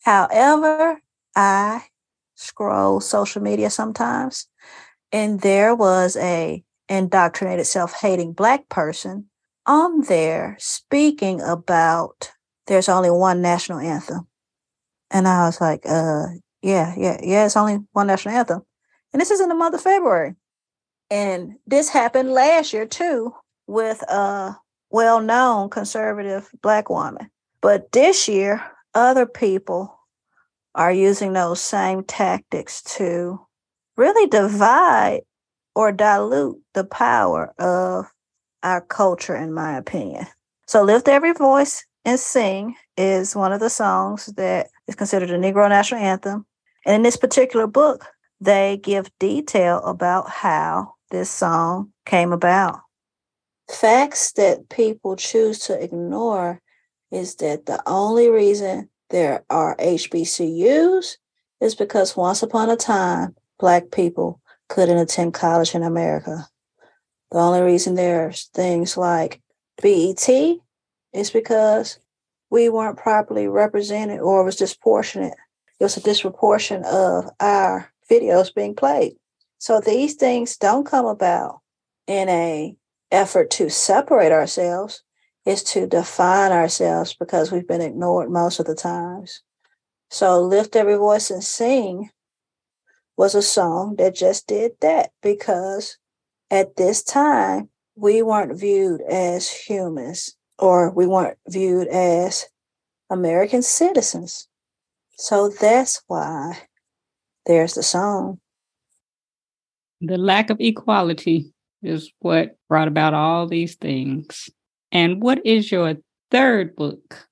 However, 0.06 1.02
I 1.36 1.84
scroll 2.36 3.02
social 3.02 3.42
media 3.42 3.70
sometimes, 3.72 4.48
and 5.12 5.42
there 5.42 5.74
was 5.74 6.16
a 6.18 6.64
indoctrinated 6.88 7.66
self-hating 7.66 8.34
black 8.34 8.70
person 8.70 9.26
on 9.66 10.02
there 10.02 10.56
speaking 10.60 11.42
about 11.42 12.32
there's 12.68 12.88
only 12.88 13.10
one 13.10 13.42
national 13.42 13.80
anthem. 13.80 14.28
And 15.10 15.28
I 15.28 15.46
was 15.46 15.60
like, 15.60 15.82
uh, 15.86 16.26
yeah, 16.62 16.94
yeah, 16.98 17.18
yeah, 17.22 17.46
it's 17.46 17.58
only 17.58 17.80
one 17.94 18.08
national 18.08 18.36
anthem. 18.36 18.62
And 19.12 19.20
this 19.22 19.32
is 19.32 19.42
in 19.42 19.50
the 19.50 19.56
month 19.56 19.74
of 19.74 19.82
February. 19.82 20.36
And 21.10 21.56
this 21.66 21.90
happened 21.90 22.32
last 22.32 22.74
year 22.74 22.86
too 22.86 23.34
with 23.68 24.02
a 24.04 24.56
well 24.90 25.20
known 25.20 25.70
conservative 25.70 26.50
black 26.62 26.90
woman. 26.90 27.30
But 27.62 27.92
this 27.92 28.28
year, 28.28 28.64
other 28.94 29.26
people 29.26 29.95
are 30.76 30.92
using 30.92 31.34
those 31.34 31.62
same 31.62 32.04
tactics 32.04 32.84
to 32.84 33.40
really 33.98 34.28
divide 34.28 35.22
or 35.74 35.92
dilute 35.92 36.62
the 36.74 36.84
power 36.84 37.54
of 37.58 38.06
our 38.64 38.82
culture, 38.82 39.36
in 39.36 39.54
my 39.54 39.78
opinion. 39.78 40.26
So, 40.68 40.84
Lift 40.84 41.08
Every 41.08 41.34
Voice 41.34 41.86
and 42.04 42.20
Sing 42.20 42.76
is 42.98 43.36
one 43.36 43.52
of 43.52 43.60
the 43.60 43.70
songs 43.70 44.28
that 44.38 44.68
is 44.88 44.96
considered 44.96 45.32
a 45.32 45.38
Negro 45.38 45.68
national 45.70 46.02
anthem. 46.02 46.46
And 46.86 46.96
in 46.96 47.02
this 47.02 47.18
particular 47.18 47.68
book, 47.68 48.06
they 48.42 48.78
give 48.84 49.10
detail 49.20 49.80
about 49.80 50.30
how 50.30 50.94
this 51.12 51.30
song 51.30 51.92
came 52.06 52.32
about. 52.32 52.80
Facts 53.70 54.32
that 54.34 54.70
people 54.70 55.16
choose 55.16 55.60
to 55.60 55.82
ignore 55.82 56.62
is 57.12 57.36
that 57.36 57.66
the 57.66 57.82
only 57.88 58.30
reason 58.30 58.90
there 59.10 59.46
are 59.50 59.76
HBCUs 59.78 61.18
is 61.62 61.76
because 61.76 62.18
once 62.18 62.44
upon 62.44 62.70
a 62.70 62.76
time, 62.76 63.36
Black 63.60 63.92
people 63.92 64.42
couldn't 64.68 64.98
attend 64.98 65.34
college 65.34 65.76
in 65.76 65.84
America. 65.84 66.48
The 67.32 67.38
only 67.38 67.62
reason 67.62 67.96
there's 67.96 68.46
things 68.54 68.98
like 68.98 69.42
BET 69.82 70.30
is 71.14 71.30
because 71.32 72.00
we 72.50 72.70
weren't 72.70 72.98
properly 72.98 73.48
represented 73.48 74.20
or 74.20 74.42
it 74.42 74.46
was 74.46 74.56
disproportionate. 74.56 75.36
It 75.80 75.84
was 75.84 75.98
a 75.98 76.02
disproportion 76.02 76.84
of 76.86 77.30
our 77.40 77.92
videos 78.10 78.54
being 78.54 78.76
played. 78.76 79.16
So 79.58 79.80
these 79.80 80.16
things 80.16 80.58
don't 80.58 80.86
come 80.86 81.06
about 81.06 81.62
in 82.08 82.30
a 82.30 82.76
effort 83.12 83.50
to 83.52 83.70
separate 83.70 84.32
ourselves 84.32 85.04
is 85.46 85.64
to 85.64 85.88
define 85.88 86.52
ourselves 86.52 87.14
because 87.14 87.52
we've 87.52 87.68
been 87.68 87.82
ignored 87.82 88.30
most 88.30 88.60
of 88.60 88.66
the 88.66 88.76
times. 88.76 89.42
So 90.10 90.42
lift 90.42 90.76
every 90.76 90.96
voice 90.96 91.30
and 91.30 91.44
sing 91.44 92.10
was 93.18 93.36
a 93.36 93.42
song 93.42 93.96
that 93.98 94.16
just 94.16 94.48
did 94.48 94.74
that 94.82 95.12
because 95.22 95.98
at 96.52 96.76
this 96.76 97.04
time 97.04 97.70
we 97.96 98.22
weren't 98.22 98.60
viewed 98.60 99.02
as 99.02 99.50
humans 99.50 100.36
or 100.60 100.92
we 100.92 101.08
weren't 101.08 101.38
viewed 101.48 101.88
as 101.88 102.46
American 103.10 103.62
citizens. 103.62 104.48
So 105.18 105.50
that's 105.50 106.02
why 106.08 106.58
there's 107.46 107.76
the 107.76 107.84
song. 107.84 108.40
The 110.02 110.18
lack 110.18 110.50
of 110.50 110.58
equality 110.60 111.54
is 111.82 112.12
what 112.20 112.58
brought 112.68 112.88
about 112.88 113.14
all 113.14 113.48
these 113.48 113.76
things. 113.76 114.50
And 114.92 115.22
what 115.22 115.46
is 115.46 115.72
your 115.72 115.96
third 116.32 116.76
book? 116.76 117.28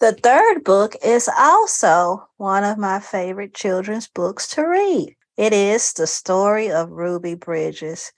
The 0.00 0.12
third 0.12 0.62
book 0.62 0.94
is 1.04 1.28
also 1.38 2.28
one 2.36 2.62
of 2.62 2.78
my 2.78 3.00
favorite 3.00 3.54
children's 3.54 4.06
books 4.06 4.46
to 4.50 4.62
read. 4.62 5.16
It 5.36 5.52
is 5.52 5.92
The 5.92 6.06
Story 6.06 6.70
of 6.70 6.90
Ruby 6.90 7.34
Bridges. 7.34 8.12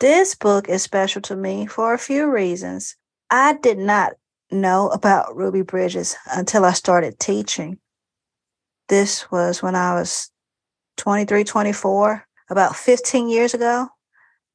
This 0.00 0.34
book 0.34 0.68
is 0.68 0.82
special 0.82 1.22
to 1.22 1.36
me 1.36 1.66
for 1.66 1.94
a 1.94 1.98
few 1.98 2.28
reasons. 2.28 2.96
I 3.30 3.54
did 3.54 3.78
not 3.78 4.14
know 4.50 4.88
about 4.88 5.36
Ruby 5.36 5.62
Bridges 5.62 6.16
until 6.32 6.64
I 6.64 6.72
started 6.72 7.18
teaching. 7.20 7.78
This 8.88 9.30
was 9.30 9.62
when 9.62 9.74
I 9.76 9.94
was 9.94 10.30
23, 10.96 11.44
24, 11.44 12.26
about 12.50 12.76
15 12.76 13.28
years 13.28 13.54
ago. 13.54 13.88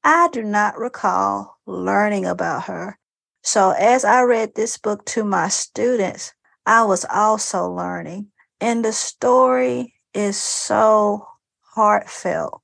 I 0.04 0.30
do 0.32 0.44
not 0.44 0.78
recall 0.78 1.58
learning 1.66 2.26
about 2.26 2.66
her. 2.66 2.98
So 3.44 3.72
as 3.72 4.04
I 4.06 4.22
read 4.22 4.56
this 4.56 4.78
book 4.78 5.06
to 5.08 5.24
my 5.24 5.48
students, 5.48 6.34
I 6.66 6.84
was 6.84 7.06
also 7.06 7.70
learning. 7.70 8.28
And 8.60 8.84
the 8.84 8.92
story 8.92 9.94
is 10.14 10.38
so 10.38 11.28
heartfelt 11.62 12.62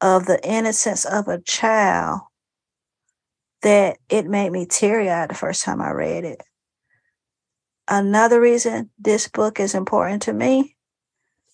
of 0.00 0.26
the 0.26 0.44
innocence 0.46 1.04
of 1.04 1.26
a 1.26 1.40
child 1.40 2.20
that 3.62 3.98
it 4.08 4.26
made 4.26 4.52
me 4.52 4.66
teary 4.66 5.10
eyed 5.10 5.30
the 5.30 5.34
first 5.34 5.64
time 5.64 5.80
I 5.80 5.90
read 5.90 6.24
it. 6.24 6.42
Another 7.88 8.40
reason 8.40 8.90
this 8.98 9.28
book 9.28 9.58
is 9.58 9.74
important 9.74 10.22
to 10.22 10.32
me 10.32 10.76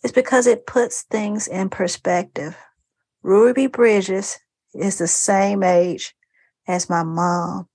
is 0.03 0.13
because 0.13 0.47
it 0.47 0.67
puts 0.67 1.03
things 1.03 1.47
in 1.47 1.71
perspective. 1.71 2.57
Ruby 3.23 3.67
Bridges 3.67 4.39
is 4.75 4.99
the 4.99 5.09
same 5.09 5.63
age 5.63 6.15
as 6.67 6.91
my 6.91 7.03
mom. 7.03 7.69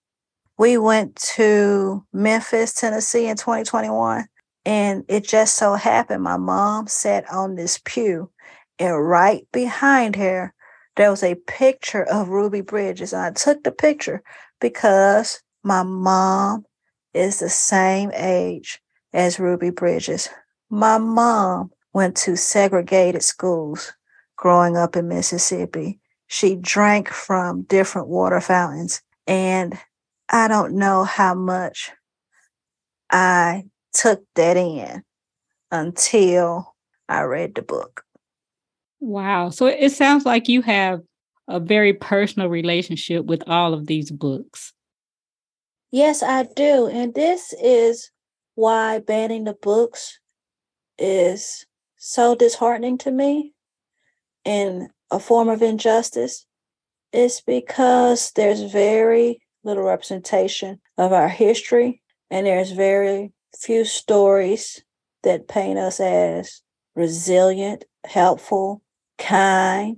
We 0.58 0.78
went 0.78 1.16
to 1.36 2.06
Memphis, 2.12 2.74
Tennessee 2.74 3.28
in 3.28 3.38
2021, 3.38 4.26
and 4.66 5.06
it 5.08 5.28
just 5.28 5.56
so 5.56 5.76
happened 5.76 6.24
my 6.24 6.38
mom 6.38 6.88
sat 6.88 7.32
on 7.32 7.56
this 7.56 7.80
pew, 7.86 8.32
and 8.80 9.08
right 9.08 9.48
behind 9.52 10.16
her, 10.16 10.54
there 10.96 11.12
was 11.12 11.24
a 11.24 11.36
picture 11.36 12.04
of 12.04 12.30
Ruby 12.30 12.62
Bridges. 12.62 13.14
And 13.14 13.22
I 13.22 13.32
took 13.32 13.64
the 13.64 13.72
picture 13.72 14.24
because 14.60 15.42
my 15.64 15.84
mom 15.84 16.66
is 17.14 17.40
the 17.40 17.50
same 17.50 18.12
age 18.14 18.82
as 19.14 19.40
Ruby 19.40 19.70
Bridges. 19.70 20.30
My 20.70 20.98
mom 20.98 21.72
went 21.94 22.18
to 22.18 22.36
segregated 22.36 23.24
schools 23.24 23.94
growing 24.36 24.76
up 24.76 24.96
in 24.96 25.08
Mississippi. 25.08 26.00
She 26.28 26.56
drank 26.56 27.10
from 27.10 27.64
different 27.64 28.08
water 28.08 28.42
fountains. 28.42 29.02
And 29.26 29.78
I 30.30 30.48
don't 30.48 30.76
know 30.76 31.04
how 31.04 31.34
much 31.34 31.92
I 33.10 33.64
took 33.94 34.24
that 34.36 34.58
in 34.58 35.04
until 35.72 36.76
I 37.10 37.22
read 37.22 37.56
the 37.56 37.62
book. 37.62 38.04
Wow. 39.00 39.50
So 39.50 39.68
it 39.68 39.92
sounds 39.92 40.26
like 40.26 40.48
you 40.48 40.62
have 40.64 41.02
a 41.48 41.60
very 41.60 41.94
personal 41.94 42.50
relationship 42.50 43.26
with 43.26 43.44
all 43.48 43.74
of 43.74 43.88
these 43.88 44.12
books. 44.12 44.74
Yes, 45.92 46.22
I 46.22 46.44
do. 46.44 46.88
And 46.88 47.14
this 47.14 47.54
is 47.62 48.12
why 48.56 49.00
banning 49.00 49.46
the 49.46 49.54
books 49.54 50.20
is 50.98 51.66
so 51.98 52.36
disheartening 52.36 52.98
to 53.00 53.12
me 53.12 53.54
and 54.44 54.90
a 55.12 55.20
form 55.20 55.50
of 55.50 55.62
injustice. 55.62 56.46
is 57.14 57.42
because 57.46 58.32
there's 58.36 58.72
very 58.72 59.40
little 59.64 59.84
representation 59.84 60.80
of 60.98 61.14
our 61.14 61.30
history, 61.30 62.02
and 62.30 62.46
there's 62.46 62.72
very 62.72 63.32
few 63.58 63.86
stories 63.86 64.84
that 65.24 65.48
paint 65.48 65.80
us 65.80 66.00
as 66.00 66.62
resilient, 66.96 67.86
helpful, 68.06 68.82
kind. 69.18 69.98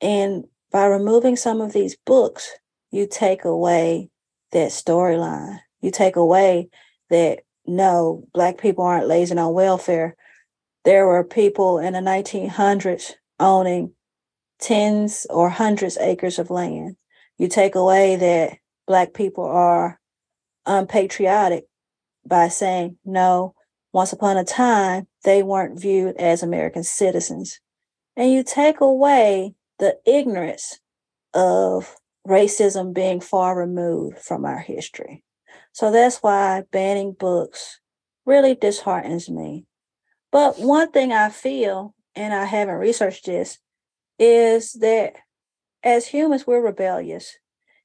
And 0.00 0.44
by 0.70 0.86
removing 0.86 1.36
some 1.36 1.60
of 1.60 1.72
these 1.72 1.96
books, 2.06 2.50
you 2.90 3.06
take 3.06 3.44
away 3.44 4.10
that 4.52 4.70
storyline. 4.70 5.60
You 5.80 5.90
take 5.90 6.16
away 6.16 6.68
that 7.10 7.40
no, 7.66 8.24
Black 8.32 8.58
people 8.58 8.84
aren't 8.84 9.08
lazy 9.08 9.36
on 9.36 9.52
welfare. 9.52 10.16
There 10.84 11.06
were 11.06 11.24
people 11.24 11.78
in 11.78 11.94
the 11.94 12.00
1900s 12.00 13.12
owning 13.40 13.92
tens 14.60 15.26
or 15.30 15.48
hundreds 15.48 15.96
acres 15.98 16.38
of 16.38 16.50
land. 16.50 16.96
You 17.38 17.48
take 17.48 17.74
away 17.74 18.16
that 18.16 18.58
Black 18.86 19.12
people 19.12 19.44
are 19.44 20.00
unpatriotic 20.64 21.64
by 22.26 22.48
saying, 22.48 22.98
no, 23.04 23.54
once 23.92 24.12
upon 24.12 24.36
a 24.36 24.44
time, 24.44 25.06
they 25.24 25.42
weren't 25.42 25.80
viewed 25.80 26.16
as 26.16 26.42
American 26.42 26.82
citizens. 26.82 27.60
And 28.16 28.32
you 28.32 28.42
take 28.42 28.80
away 28.80 29.54
the 29.78 29.98
ignorance 30.06 30.80
of 31.34 31.96
racism 32.26 32.94
being 32.94 33.20
far 33.20 33.56
removed 33.56 34.18
from 34.18 34.44
our 34.44 34.58
history. 34.58 35.22
So 35.72 35.92
that's 35.92 36.18
why 36.18 36.64
banning 36.72 37.12
books 37.12 37.80
really 38.24 38.54
disheartens 38.54 39.28
me. 39.28 39.66
But 40.32 40.58
one 40.58 40.90
thing 40.90 41.12
I 41.12 41.28
feel, 41.28 41.94
and 42.14 42.34
I 42.34 42.44
haven't 42.44 42.74
researched 42.76 43.26
this, 43.26 43.58
is 44.18 44.72
that 44.74 45.14
as 45.82 46.06
humans, 46.06 46.46
we're 46.46 46.60
rebellious. 46.60 47.36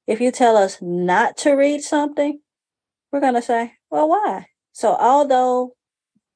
If 0.07 0.19
you 0.19 0.31
tell 0.31 0.57
us 0.57 0.79
not 0.81 1.37
to 1.37 1.51
read 1.53 1.81
something, 1.81 2.39
we're 3.11 3.19
going 3.19 3.35
to 3.35 3.41
say, 3.41 3.73
well, 3.89 4.09
why? 4.09 4.47
So, 4.71 4.95
although 4.95 5.75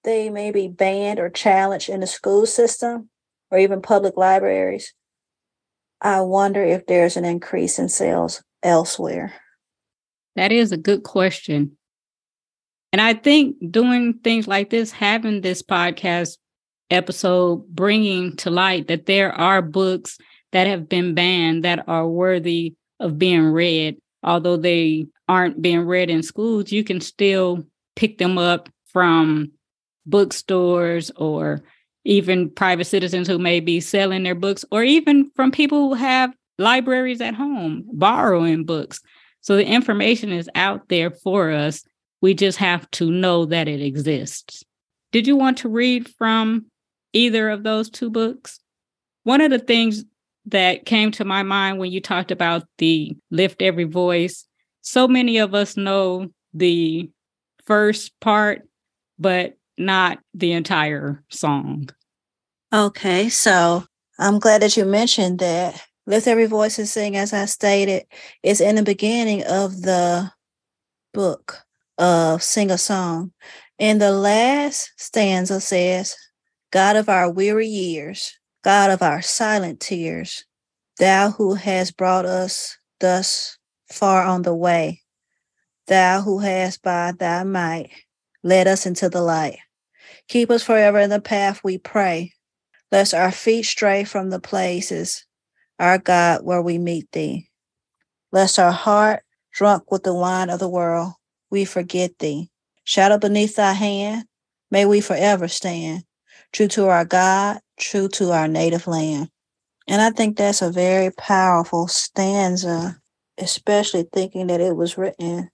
they 0.04 0.30
may 0.30 0.52
be 0.52 0.68
banned 0.68 1.20
or 1.20 1.30
challenged 1.30 1.90
in 1.90 2.02
the 2.02 2.08
school 2.08 2.46
system 2.46 3.10
or 3.50 3.58
even 3.58 3.82
public 3.82 4.18
libraries, 4.18 4.94
I 6.02 6.22
wonder 6.22 6.64
if 6.64 6.86
there's 6.86 7.18
an 7.18 7.26
increase 7.26 7.80
in 7.80 7.90
sales 7.90 8.44
elsewhere. 8.62 9.34
That 10.36 10.52
is 10.52 10.72
a 10.72 10.78
good 10.78 11.04
question. 11.04 11.78
And 12.92 13.02
I 13.02 13.14
think 13.14 13.56
doing 13.72 14.20
things 14.24 14.48
like 14.48 14.70
this, 14.70 14.92
having 14.92 15.42
this 15.42 15.62
podcast 15.64 16.38
episode, 16.90 17.68
bringing 17.68 18.36
to 18.38 18.50
light 18.50 18.88
that 18.88 19.06
there 19.06 19.32
are 19.34 19.62
books 19.62 20.18
that 20.52 20.68
have 20.68 20.88
been 20.88 21.14
banned 21.14 21.64
that 21.64 21.88
are 21.88 22.08
worthy 22.08 22.76
of 23.00 23.20
being 23.20 23.46
read, 23.46 23.98
although 24.24 24.58
they 24.58 25.06
aren't 25.28 25.62
being 25.62 25.82
read 25.82 26.10
in 26.10 26.24
schools, 26.24 26.72
you 26.72 26.84
can 26.84 27.02
still 27.02 27.66
pick 27.96 28.18
them 28.18 28.38
up 28.38 28.70
from 28.88 29.52
bookstores 30.06 31.12
or 31.16 31.64
even 32.06 32.50
private 32.50 32.86
citizens 32.86 33.28
who 33.28 33.40
may 33.40 33.60
be 33.60 33.80
selling 33.80 34.24
their 34.24 34.36
books, 34.36 34.64
or 34.72 34.84
even 34.84 35.32
from 35.36 35.52
people 35.52 35.90
who 35.90 35.94
have 35.96 36.34
libraries 36.60 37.20
at 37.20 37.34
home 37.34 37.84
borrowing 37.92 38.64
books. 38.64 39.02
So 39.42 39.58
the 39.58 39.66
information 39.66 40.32
is 40.32 40.50
out 40.56 40.88
there 40.90 41.10
for 41.10 41.52
us. 41.52 41.84
We 42.22 42.34
just 42.34 42.60
have 42.60 42.90
to 42.92 43.10
know 43.10 43.46
that 43.46 43.68
it 43.68 43.82
exists. 43.82 44.64
Did 45.12 45.28
you 45.28 45.36
want 45.36 45.58
to 45.60 45.70
read 45.70 46.08
from 46.08 46.66
either 47.16 47.50
of 47.50 47.64
those 47.64 47.90
two 47.90 48.10
books? 48.10 48.60
One 49.24 49.42
of 49.42 49.50
the 49.50 49.60
things 49.60 50.04
that 50.48 50.86
came 50.86 51.12
to 51.12 51.26
my 51.26 51.42
mind 51.42 51.80
when 51.80 51.92
you 51.92 52.00
talked 52.00 52.32
about 52.32 52.68
the 52.78 53.18
lift 53.32 53.62
every 53.62 53.86
voice, 53.86 54.46
so 54.82 55.08
many 55.08 55.40
of 55.40 55.56
us 55.56 55.76
know 55.76 56.30
the 56.54 57.10
first 57.66 58.20
part, 58.20 58.68
but 59.18 59.58
not 59.78 60.20
the 60.34 60.52
entire 60.52 61.24
song. 61.30 61.90
Okay, 62.72 63.30
so 63.30 63.86
I'm 64.20 64.40
glad 64.40 64.62
that 64.62 64.78
you 64.78 64.86
mentioned 64.86 65.40
that. 65.40 65.82
Lift 66.08 66.28
Every 66.28 66.46
Voice 66.46 66.78
and 66.78 66.88
Sing, 66.88 67.18
as 67.18 67.34
I 67.34 67.46
stated, 67.46 68.06
is 68.44 68.62
in 68.62 68.76
the 68.76 68.84
beginning 68.84 69.44
of 69.46 69.82
the 69.82 70.32
book 71.16 71.64
of 71.98 72.44
Sing 72.44 72.70
a 72.70 72.78
Song. 72.78 73.32
And 73.80 74.00
the 74.00 74.12
last 74.12 74.92
stanza 74.98 75.60
says, 75.60 76.16
God 76.76 76.98
of 76.98 77.08
our 77.08 77.32
weary 77.32 77.70
years, 77.70 78.38
God 78.62 78.92
of 78.92 79.02
our 79.02 79.22
silent 79.22 79.80
tears, 79.80 80.44
thou 81.00 81.32
who 81.32 81.54
has 81.54 81.90
brought 81.90 82.26
us 82.26 82.78
thus 83.00 83.58
far 83.90 84.26
on 84.26 84.42
the 84.42 84.54
way, 84.54 85.02
thou 85.88 86.20
who 86.20 86.40
hast 86.40 86.84
by 86.84 87.14
thy 87.18 87.46
might 87.46 87.92
led 88.44 88.68
us 88.68 88.86
into 88.86 89.08
the 89.08 89.22
light. 89.22 89.60
Keep 90.28 90.52
us 90.52 90.64
forever 90.64 91.00
in 91.00 91.10
the 91.10 91.22
path 91.22 91.62
we 91.64 91.78
pray, 91.78 92.34
lest 92.92 93.14
our 93.14 93.32
feet 93.32 93.64
stray 93.64 94.04
from 94.04 94.30
the 94.30 94.42
places, 94.42 95.26
our 95.80 95.98
God, 95.98 96.44
where 96.44 96.62
we 96.62 96.78
meet 96.78 97.10
thee. 97.14 97.48
Lest 98.34 98.60
our 98.60 98.74
heart, 98.74 99.24
drunk 99.54 99.94
with 99.94 100.04
the 100.04 100.14
wine 100.14 100.50
of 100.50 100.60
the 100.60 100.68
world, 100.68 101.14
we 101.50 101.64
forget 101.64 102.20
thee. 102.20 102.50
Shadow 102.84 103.18
beneath 103.18 103.56
thy 103.56 103.72
hand, 103.72 104.26
may 104.70 104.86
we 104.86 105.00
forever 105.00 105.48
stand, 105.48 106.04
true 106.52 106.68
to 106.70 106.88
our 106.88 107.06
God, 107.06 107.60
true 107.78 108.08
to 108.10 108.32
our 108.32 108.48
native 108.48 108.88
land. 108.88 109.30
And 109.88 110.02
I 110.02 110.10
think 110.10 110.38
that's 110.38 110.62
a 110.62 110.72
very 110.72 111.12
powerful 111.12 111.88
stanza, 111.88 113.00
especially 113.38 114.08
thinking 114.12 114.48
that 114.48 114.62
it 114.62 114.76
was 114.76 114.98
written 114.98 115.50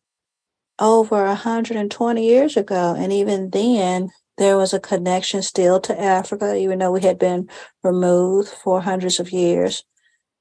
over 0.80 1.26
120 1.26 2.26
years 2.26 2.58
ago. 2.58 2.96
And 2.98 3.12
even 3.12 3.50
then, 3.50 4.10
there 4.38 4.58
was 4.58 4.74
a 4.74 4.80
connection 4.80 5.42
still 5.42 5.80
to 5.82 6.00
Africa, 6.00 6.56
even 6.56 6.80
though 6.80 6.92
we 6.92 7.02
had 7.02 7.20
been 7.20 7.50
removed 7.84 8.50
for 8.50 8.82
hundreds 8.82 9.20
of 9.20 9.32
years. 9.32 9.84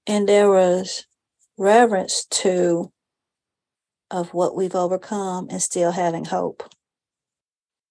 And 0.07 0.29
there 0.29 0.51
was 0.51 1.07
reverence 1.59 2.25
to 2.27 2.91
of 4.11 4.33
what 4.35 4.57
we've 4.57 4.75
overcome 4.75 5.49
and 5.51 5.63
still 5.63 5.93
having 5.93 6.25
hope. 6.25 6.69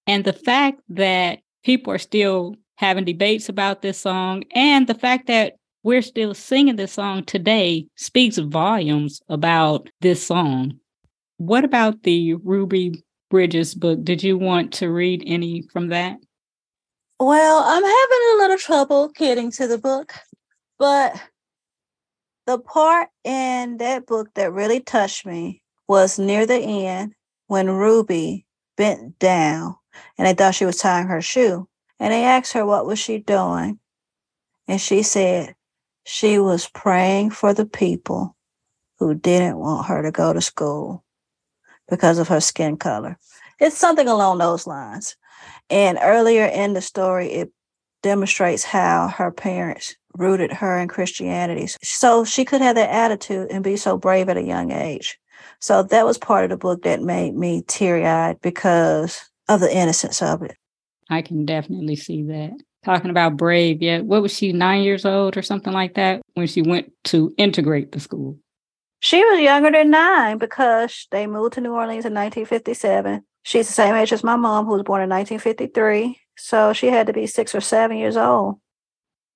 And 0.08 0.26
the 0.26 0.34
fact 0.34 0.82
that 0.90 1.40
people 1.64 1.94
are 1.94 2.00
still 2.00 2.56
having 2.76 3.06
debates 3.06 3.50
about 3.50 3.82
this 3.82 4.00
song 4.00 4.44
and 4.54 4.88
the 4.88 4.94
fact 4.94 5.28
that 5.28 5.56
we're 5.84 6.02
still 6.02 6.34
singing 6.34 6.76
this 6.76 6.94
song 6.94 7.24
today 7.24 7.86
speaks 7.96 8.38
volumes 8.38 9.22
about 9.30 9.90
this 10.02 10.26
song. 10.26 10.80
What 11.38 11.64
about 11.64 12.04
the 12.04 12.34
Ruby 12.36 13.04
Bridges 13.30 13.76
book. 13.76 14.04
Did 14.04 14.24
you 14.24 14.38
want 14.38 14.74
to 14.74 14.90
read 14.90 15.24
any 15.26 15.62
from 15.72 15.90
that? 15.90 16.18
Well, 17.20 17.64
I'm 17.66 17.84
having 17.84 18.28
a 18.34 18.38
little 18.38 18.58
trouble 18.58 19.10
getting 19.10 19.52
to 19.52 19.68
the 19.68 19.78
book, 19.78 20.14
but 20.78 21.22
the 22.48 22.58
part 22.58 23.10
in 23.24 23.78
that 23.78 24.08
book 24.08 24.30
that 24.36 24.52
really 24.52 24.80
touched 24.80 25.26
me 25.26 25.62
was 25.88 26.18
near 26.18 26.46
the 26.46 26.58
end 26.58 27.14
when 27.48 27.70
Ruby 27.70 28.46
bent 28.78 29.20
down 29.20 29.76
and 30.18 30.28
they 30.28 30.34
thought 30.34 30.56
she 30.56 30.66
was 30.66 30.78
tying 30.78 31.08
her 31.08 31.22
shoe. 31.22 31.68
And 32.00 32.14
they 32.14 32.24
asked 32.24 32.54
her 32.54 32.66
what 32.66 32.86
was 32.86 33.00
she 33.00 33.18
doing. 33.18 33.80
And 34.68 34.80
she 34.80 35.04
said 35.04 35.56
she 36.06 36.40
was 36.40 36.70
praying 36.70 37.32
for 37.32 37.54
the 37.54 37.66
people 37.66 38.36
who 39.00 39.16
didn't 39.16 39.58
want 39.58 39.88
her 39.88 40.02
to 40.02 40.12
go 40.12 40.34
to 40.34 40.42
school 40.42 41.04
because 41.90 42.20
of 42.20 42.28
her 42.28 42.42
skin 42.42 42.78
color. 42.78 43.18
It's 43.60 43.78
something 43.78 44.08
along 44.08 44.38
those 44.38 44.68
lines. 44.68 45.16
And 45.70 45.98
earlier 46.02 46.46
in 46.46 46.74
the 46.74 46.82
story, 46.82 47.32
it 47.32 47.52
demonstrates 48.02 48.64
how 48.64 49.08
her 49.08 49.32
parents 49.32 49.96
rooted 50.18 50.52
her 50.52 50.78
in 50.78 50.88
Christianity. 50.88 51.68
So 51.84 52.24
she 52.24 52.46
could 52.46 52.62
have 52.62 52.76
that 52.76 52.90
attitude 52.90 53.50
and 53.52 53.64
be 53.64 53.76
so 53.76 53.98
brave 53.98 54.30
at 54.30 54.38
a 54.38 54.44
young 54.44 54.72
age. 54.72 55.20
So 55.60 55.84
that 55.84 56.06
was 56.06 56.18
part 56.18 56.46
of 56.46 56.50
the 56.50 56.58
book 56.58 56.84
that 56.84 57.02
made 57.02 57.36
me 57.36 57.64
teary 57.68 58.06
eyed 58.06 58.42
because 58.42 59.29
of 59.50 59.60
the 59.60 59.76
innocence 59.76 60.22
of 60.22 60.42
it. 60.44 60.56
I 61.10 61.22
can 61.22 61.46
definitely 61.46 61.96
see 61.96 62.24
that. 62.24 62.52
Talking 62.86 63.10
about 63.10 63.36
brave, 63.36 63.82
yeah. 63.82 64.00
What 64.00 64.22
was 64.22 64.34
she, 64.34 64.54
nine 64.54 64.84
years 64.84 65.06
old 65.06 65.36
or 65.36 65.42
something 65.42 65.74
like 65.74 65.96
that 65.96 66.22
when 66.36 66.48
she 66.48 66.62
went 66.62 66.94
to 67.06 67.34
integrate 67.38 67.92
the 67.92 68.00
school? 68.00 68.38
She 69.02 69.24
was 69.24 69.42
younger 69.42 69.72
than 69.72 69.90
nine 69.90 70.38
because 70.38 71.08
they 71.12 71.28
moved 71.28 71.54
to 71.54 71.62
New 71.62 71.74
Orleans 71.74 72.06
in 72.06 72.14
1957. 72.14 73.24
She's 73.44 73.68
the 73.68 73.74
same 73.74 73.96
age 73.96 74.14
as 74.14 74.24
my 74.24 74.36
mom, 74.36 74.66
who 74.66 74.74
was 74.74 74.84
born 74.84 75.02
in 75.02 75.10
1953. 75.10 76.20
So 76.38 76.72
she 76.72 76.88
had 76.88 77.08
to 77.08 77.14
be 77.14 77.28
six 77.28 77.54
or 77.56 77.62
seven 77.62 77.98
years 77.98 78.16
old. 78.16 78.60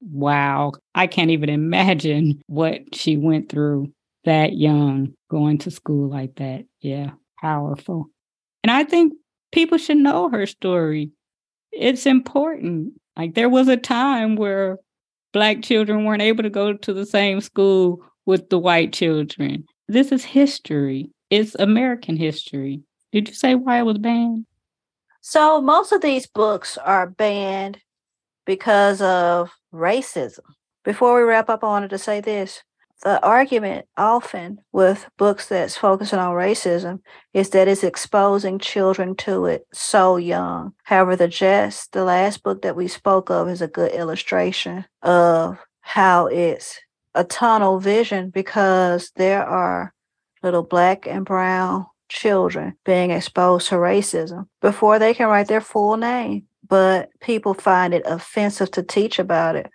Wow. 0.02 0.73
I 0.93 1.08
can't 1.08 1.32
even 1.32 1.49
imagine 1.49 2.41
what 2.47 2.93
she 2.93 3.17
went 3.17 3.49
through 3.49 3.91
that 4.26 4.54
young, 4.54 5.13
going 5.30 5.58
to 5.60 5.71
school 5.71 6.10
like 6.10 6.36
that. 6.36 6.65
Yeah, 6.80 7.12
powerful. 7.41 8.08
And 8.63 8.71
I 8.71 8.84
think 8.84 9.13
people 9.54 9.78
should 9.78 9.98
know 9.98 10.30
her 10.30 10.46
story. 10.46 11.12
It's 11.72 12.06
important. 12.06 12.94
Like 13.16 13.36
there 13.36 13.50
was 13.50 13.70
a 13.70 13.78
time 13.78 14.36
where 14.36 14.80
Black 15.32 15.62
children 15.62 16.04
weren't 16.04 16.22
able 16.22 16.44
to 16.44 16.50
go 16.50 16.74
to 16.74 16.94
the 16.94 17.06
same 17.06 17.39
school 17.39 18.02
with 18.26 18.50
the 18.50 18.60
white 18.60 18.92
children. 18.92 19.66
This 19.88 20.12
is 20.12 20.26
history, 20.26 21.10
it's 21.30 21.56
American 21.56 22.18
history. 22.18 22.82
Did 23.12 23.28
you 23.28 23.34
say 23.34 23.56
why 23.56 23.80
it 23.80 23.86
was 23.86 23.98
banned? 23.98 24.46
So, 25.22 25.62
most 25.62 25.92
of 25.92 26.02
these 26.02 26.28
books 26.28 26.78
are 26.78 27.08
banned 27.08 27.80
because 28.46 29.02
of 29.02 29.52
racism. 29.74 30.44
Before 30.84 31.16
we 31.16 31.24
wrap 31.24 31.50
up, 31.50 31.63
I 31.63 31.68
wanted 31.68 31.92
to 31.92 31.98
say 31.98 32.20
this 32.20 32.62
the 33.04 33.22
argument 33.22 33.86
often 33.98 34.60
with 34.72 35.10
books 35.18 35.50
that's 35.50 35.76
focusing 35.76 36.20
on 36.20 36.34
racism 36.34 37.02
is 37.34 37.50
that 37.50 37.68
it's 37.68 37.84
exposing 37.84 38.60
children 38.60 39.13
to 39.16 39.46
it 39.46 39.68
so 39.74 40.16
young. 40.16 40.74
However, 40.84 41.18
the 41.18 41.28
Jest, 41.28 41.92
the 41.92 42.06
last 42.06 42.44
book 42.44 42.62
that 42.62 42.78
we 42.78 42.88
spoke 42.88 43.30
of, 43.30 43.50
is 43.50 43.62
a 43.62 43.68
good 43.68 43.92
illustration 43.92 44.86
of 45.02 45.60
how 45.82 46.28
it's 46.28 46.80
a 47.13 47.26
tunnel 47.26 47.80
vision 47.80 48.30
because 48.30 49.12
there 49.18 49.46
are 49.46 49.94
little 50.42 50.63
black 50.63 51.06
and 51.06 51.26
brown 51.26 51.86
children 52.08 52.76
being 52.86 53.12
exposed 53.12 53.68
to 53.68 53.76
racism 53.76 54.48
before 54.62 54.98
they 54.98 55.13
can 55.13 55.28
write 55.28 55.50
their 55.50 55.62
full 55.62 55.98
name. 55.98 56.48
But 56.66 57.10
people 57.20 57.54
find 57.54 57.94
it 57.94 58.04
offensive 58.06 58.72
to 58.72 58.84
teach 58.84 59.20
about 59.20 59.58
it 59.58 59.70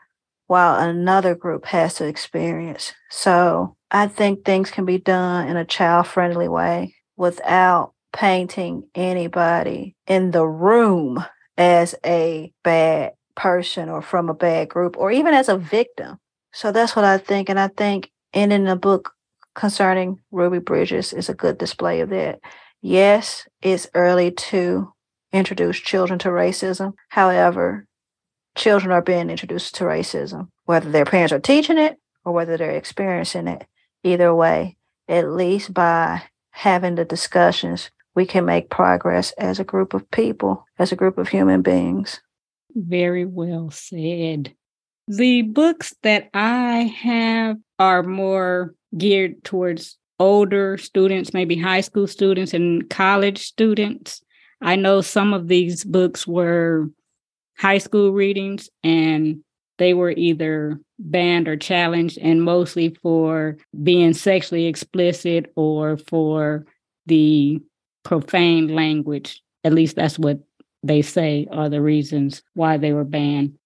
while 0.48 0.80
another 0.80 1.36
group 1.36 1.66
has 1.66 1.94
to 1.94 2.06
experience. 2.06 2.94
So 3.10 3.76
I 3.90 4.08
think 4.08 4.44
things 4.44 4.70
can 4.70 4.84
be 4.84 4.98
done 4.98 5.46
in 5.46 5.56
a 5.56 5.64
child 5.64 6.08
friendly 6.08 6.48
way 6.48 6.96
without 7.16 7.92
painting 8.12 8.88
anybody 8.94 9.94
in 10.06 10.32
the 10.32 10.46
room 10.46 11.24
as 11.56 11.94
a 12.04 12.52
bad 12.64 13.12
person 13.36 13.88
or 13.88 14.02
from 14.02 14.28
a 14.28 14.34
bad 14.34 14.68
group 14.68 14.96
or 14.96 15.12
even 15.12 15.34
as 15.34 15.48
a 15.48 15.58
victim. 15.58 16.18
So 16.52 16.72
that's 16.72 16.96
what 16.96 17.04
I 17.04 17.18
think. 17.18 17.48
And 17.48 17.60
I 17.60 17.68
think 17.68 18.10
ending 18.32 18.64
the 18.64 18.76
book 18.76 19.12
concerning 19.54 20.20
Ruby 20.30 20.60
Bridges 20.60 21.12
is 21.12 21.28
a 21.28 21.34
good 21.34 21.58
display 21.58 22.00
of 22.00 22.08
that. 22.10 22.40
Yes, 22.80 23.46
it's 23.60 23.88
early 23.94 24.30
to 24.30 24.92
introduce 25.32 25.78
children 25.78 26.18
to 26.20 26.28
racism. 26.28 26.94
However, 27.08 27.86
children 28.58 28.92
are 28.92 29.02
being 29.02 29.30
introduced 29.30 29.74
to 29.76 29.84
racism, 29.84 30.48
whether 30.66 30.90
their 30.90 31.04
parents 31.04 31.32
are 31.32 31.40
teaching 31.40 31.78
it 31.78 31.96
or 32.24 32.32
whether 32.32 32.56
they're 32.56 32.72
experiencing 32.72 33.48
it. 33.48 33.66
Either 34.04 34.34
way, 34.34 34.76
at 35.08 35.30
least 35.30 35.72
by 35.72 36.22
having 36.50 36.96
the 36.96 37.04
discussions, 37.04 37.90
we 38.14 38.26
can 38.26 38.44
make 38.44 38.68
progress 38.68 39.32
as 39.32 39.58
a 39.58 39.64
group 39.64 39.94
of 39.94 40.10
people, 40.10 40.66
as 40.78 40.92
a 40.92 40.96
group 40.96 41.18
of 41.18 41.28
human 41.28 41.62
beings. 41.62 42.20
Very 42.74 43.24
well 43.24 43.70
said. 43.70 44.54
The 45.06 45.42
books 45.42 45.94
that 46.02 46.28
I 46.34 46.92
have 47.00 47.56
are 47.78 48.02
more 48.02 48.74
geared 48.96 49.42
towards 49.44 49.96
older 50.18 50.76
students, 50.76 51.32
maybe 51.32 51.56
high 51.56 51.80
school 51.80 52.06
students 52.06 52.52
and 52.52 52.90
college 52.90 53.38
students. 53.38 54.20
I 54.60 54.76
know 54.76 55.00
some 55.00 55.32
of 55.32 55.48
these 55.48 55.84
books 55.84 56.26
were 56.26 56.90
high 57.58 57.78
school 57.78 58.12
readings 58.12 58.70
and 58.82 59.42
they 59.78 59.94
were 59.94 60.10
either 60.10 60.80
banned 60.98 61.46
or 61.46 61.56
challenged, 61.56 62.18
and 62.18 62.42
mostly 62.42 62.96
for 63.00 63.56
being 63.82 64.12
sexually 64.12 64.66
explicit 64.66 65.52
or 65.54 65.96
for 65.96 66.66
the 67.06 67.60
profane 68.04 68.74
language. 68.74 69.40
At 69.64 69.72
least 69.72 69.96
that's 69.96 70.18
what 70.18 70.40
they 70.82 71.02
say 71.02 71.46
are 71.52 71.68
the 71.68 71.80
reasons 71.80 72.42
why 72.54 72.76
they 72.76 72.92
were 72.92 73.04
banned. 73.04 73.56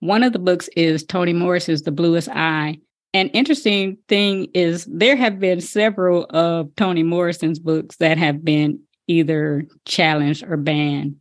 One 0.00 0.22
of 0.22 0.32
the 0.32 0.38
books 0.38 0.68
is 0.76 1.04
Toni 1.04 1.32
Morrison's 1.32 1.82
The 1.82 1.92
Bluest 1.92 2.28
Eye. 2.30 2.78
An 3.14 3.28
interesting 3.28 3.98
thing 4.08 4.48
is 4.54 4.86
there 4.86 5.16
have 5.16 5.40
been 5.40 5.60
several 5.60 6.24
of 6.30 6.74
Toni 6.76 7.02
Morrison's 7.02 7.58
books 7.58 7.96
that 7.96 8.16
have 8.16 8.44
been 8.44 8.80
either 9.06 9.66
challenged 9.86 10.44
or 10.44 10.56
banned. 10.56 11.16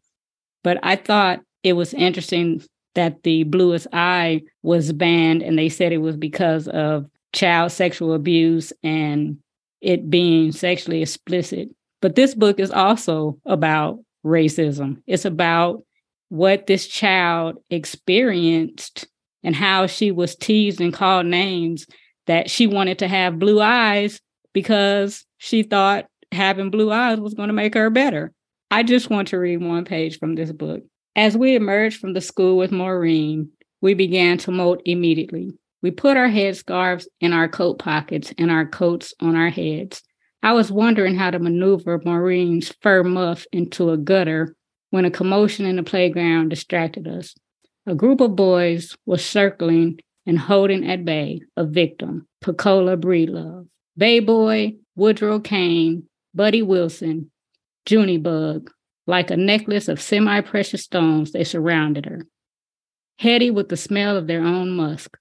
But 0.63 0.79
I 0.83 0.95
thought 0.97 1.41
it 1.67 1.73
was 1.73 1.93
interesting 1.93 2.63
that 2.95 3.23
the 3.23 3.43
bluest 3.43 3.87
eye 3.93 4.41
was 4.63 4.91
banned 4.93 5.43
and 5.43 5.57
they 5.57 5.69
said 5.69 5.91
it 5.91 5.97
was 5.97 6.15
because 6.15 6.67
of 6.69 7.05
child 7.33 7.71
sexual 7.71 8.13
abuse 8.13 8.73
and 8.83 9.37
it 9.81 10.09
being 10.09 10.51
sexually 10.51 11.01
explicit. 11.01 11.69
But 12.01 12.15
this 12.15 12.33
book 12.33 12.59
is 12.59 12.71
also 12.71 13.37
about 13.45 13.99
racism. 14.25 15.01
It's 15.07 15.25
about 15.25 15.83
what 16.29 16.67
this 16.67 16.87
child 16.87 17.57
experienced 17.69 19.07
and 19.43 19.55
how 19.55 19.87
she 19.87 20.11
was 20.11 20.35
teased 20.35 20.81
and 20.81 20.93
called 20.93 21.25
names 21.25 21.85
that 22.25 22.49
she 22.49 22.65
wanted 22.67 22.99
to 22.99 23.07
have 23.07 23.39
blue 23.39 23.61
eyes 23.61 24.21
because 24.53 25.25
she 25.37 25.63
thought 25.63 26.07
having 26.31 26.71
blue 26.71 26.91
eyes 26.91 27.19
was 27.19 27.33
going 27.33 27.47
to 27.47 27.53
make 27.53 27.73
her 27.73 27.89
better. 27.89 28.31
I 28.71 28.83
just 28.83 29.09
want 29.09 29.29
to 29.29 29.37
read 29.37 29.61
one 29.61 29.85
page 29.85 30.19
from 30.19 30.35
this 30.35 30.51
book. 30.51 30.83
As 31.17 31.35
we 31.35 31.55
emerged 31.55 31.99
from 31.99 32.13
the 32.13 32.21
school 32.21 32.57
with 32.57 32.71
Maureen, 32.71 33.49
we 33.81 33.95
began 33.95 34.37
to 34.37 34.51
molt 34.51 34.83
immediately. 34.85 35.49
We 35.81 35.89
put 35.89 36.15
our 36.15 36.27
headscarves 36.27 37.07
in 37.19 37.33
our 37.33 37.49
coat 37.49 37.79
pockets 37.79 38.31
and 38.37 38.51
our 38.51 38.67
coats 38.67 39.15
on 39.19 39.35
our 39.35 39.49
heads. 39.49 40.03
I 40.43 40.53
was 40.53 40.71
wondering 40.71 41.15
how 41.15 41.31
to 41.31 41.39
maneuver 41.39 41.99
Maureen's 42.05 42.71
fur 42.81 43.03
muff 43.03 43.47
into 43.51 43.89
a 43.89 43.97
gutter 43.97 44.55
when 44.91 45.05
a 45.05 45.11
commotion 45.11 45.65
in 45.65 45.77
the 45.77 45.83
playground 45.83 46.49
distracted 46.49 47.07
us. 47.07 47.33
A 47.87 47.95
group 47.95 48.21
of 48.21 48.35
boys 48.35 48.95
was 49.07 49.25
circling 49.25 49.97
and 50.27 50.37
holding 50.37 50.87
at 50.87 51.03
bay 51.03 51.41
a 51.55 51.65
victim, 51.65 52.27
Pecola 52.43 52.95
Breedlove. 52.95 53.67
Bay 53.97 54.19
Boy, 54.19 54.75
Woodrow 54.95 55.39
Cain, 55.39 56.03
Buddy 56.35 56.61
Wilson, 56.61 57.31
Junie 57.89 58.19
Bug, 58.19 58.69
like 59.07 59.31
a 59.31 59.37
necklace 59.37 59.87
of 59.87 60.01
semi 60.01 60.41
precious 60.41 60.83
stones, 60.83 61.31
they 61.31 61.43
surrounded 61.43 62.05
her. 62.05 62.27
Heady 63.17 63.49
with 63.49 63.69
the 63.69 63.77
smell 63.77 64.17
of 64.17 64.27
their 64.27 64.43
own 64.43 64.69
musk, 64.71 65.17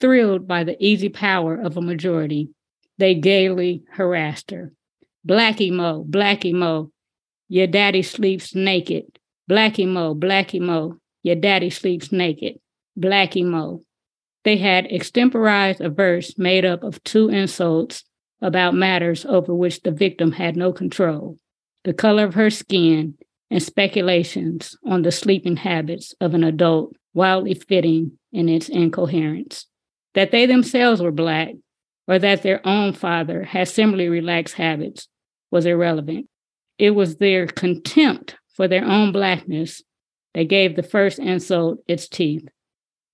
thrilled 0.00 0.46
by 0.46 0.62
the 0.62 0.76
easy 0.78 1.08
power 1.08 1.54
of 1.54 1.76
a 1.76 1.80
majority, 1.80 2.50
they 2.98 3.14
gaily 3.14 3.82
harassed 3.92 4.50
her. 4.50 4.72
Blackie 5.26 5.72
Mo, 5.72 6.04
Blackie 6.08 6.54
Mo, 6.54 6.92
your 7.48 7.66
daddy 7.66 8.02
sleeps 8.02 8.54
naked. 8.54 9.18
Blackie 9.50 9.88
Mo, 9.88 10.14
Blackie 10.14 10.60
Mo, 10.60 10.98
your 11.22 11.34
daddy 11.34 11.70
sleeps 11.70 12.12
naked. 12.12 12.60
Blackie 12.98 13.44
Mo. 13.44 13.82
They 14.44 14.58
had 14.58 14.86
extemporized 14.86 15.80
a 15.80 15.88
verse 15.88 16.38
made 16.38 16.64
up 16.64 16.84
of 16.84 17.02
two 17.04 17.28
insults 17.28 18.04
about 18.40 18.74
matters 18.74 19.24
over 19.24 19.54
which 19.54 19.82
the 19.82 19.90
victim 19.90 20.32
had 20.32 20.56
no 20.56 20.72
control 20.72 21.38
the 21.88 21.94
color 21.94 22.24
of 22.24 22.34
her 22.34 22.50
skin 22.50 23.14
and 23.50 23.62
speculations 23.62 24.76
on 24.84 25.00
the 25.00 25.10
sleeping 25.10 25.56
habits 25.56 26.14
of 26.20 26.34
an 26.34 26.44
adult, 26.44 26.94
wildly 27.14 27.54
fitting 27.54 28.12
in 28.30 28.46
its 28.46 28.68
incoherence. 28.68 29.64
That 30.12 30.30
they 30.30 30.44
themselves 30.44 31.00
were 31.00 31.10
Black 31.10 31.54
or 32.06 32.18
that 32.18 32.42
their 32.42 32.60
own 32.66 32.92
father 32.92 33.42
had 33.42 33.68
similarly 33.68 34.10
relaxed 34.10 34.56
habits 34.56 35.08
was 35.50 35.64
irrelevant. 35.64 36.26
It 36.76 36.90
was 36.90 37.16
their 37.16 37.46
contempt 37.46 38.36
for 38.54 38.68
their 38.68 38.84
own 38.84 39.10
Blackness 39.10 39.82
that 40.34 40.50
gave 40.50 40.76
the 40.76 40.82
first 40.82 41.18
insult 41.18 41.78
its 41.88 42.06
teeth. 42.06 42.46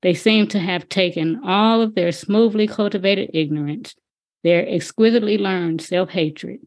They 0.02 0.14
seemed 0.14 0.50
to 0.50 0.58
have 0.58 0.88
taken 0.88 1.40
all 1.44 1.80
of 1.80 1.94
their 1.94 2.10
smoothly 2.10 2.66
cultivated 2.66 3.30
ignorance, 3.32 3.94
their 4.42 4.68
exquisitely 4.68 5.38
learned 5.38 5.80
self 5.80 6.10
hatred, 6.10 6.58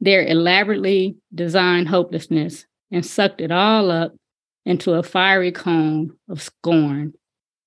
their 0.00 0.24
elaborately 0.24 1.16
designed 1.34 1.88
hopelessness, 1.88 2.66
and 2.90 3.04
sucked 3.04 3.40
it 3.40 3.52
all 3.52 3.90
up 3.90 4.14
into 4.64 4.92
a 4.92 5.02
fiery 5.02 5.52
cone 5.52 6.16
of 6.28 6.42
scorn 6.42 7.12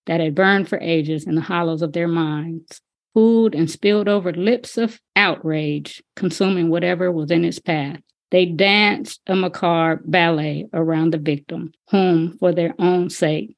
that 0.06 0.20
had 0.20 0.36
burned 0.36 0.68
for 0.68 0.80
ages 0.80 1.26
in 1.26 1.36
the 1.36 1.42
hollows 1.42 1.82
of 1.82 1.94
their 1.94 2.08
minds, 2.08 2.82
cooled 3.14 3.56
and 3.56 3.70
spilled 3.70 4.10
over 4.10 4.34
lips 4.34 4.78
of 4.78 5.00
outrage, 5.16 6.04
consuming 6.16 6.70
whatever 6.70 7.12
was 7.12 7.32
in 7.32 7.46
its 7.46 7.60
path. 7.60 8.00
They 8.32 8.46
danced 8.46 9.22
a 9.28 9.36
macabre 9.36 10.02
ballet 10.06 10.66
around 10.74 11.14
the 11.14 11.20
victim, 11.20 11.72
whom, 11.92 12.38
for 12.40 12.52
their 12.52 12.74
own 12.80 13.10
sake, 13.10 13.56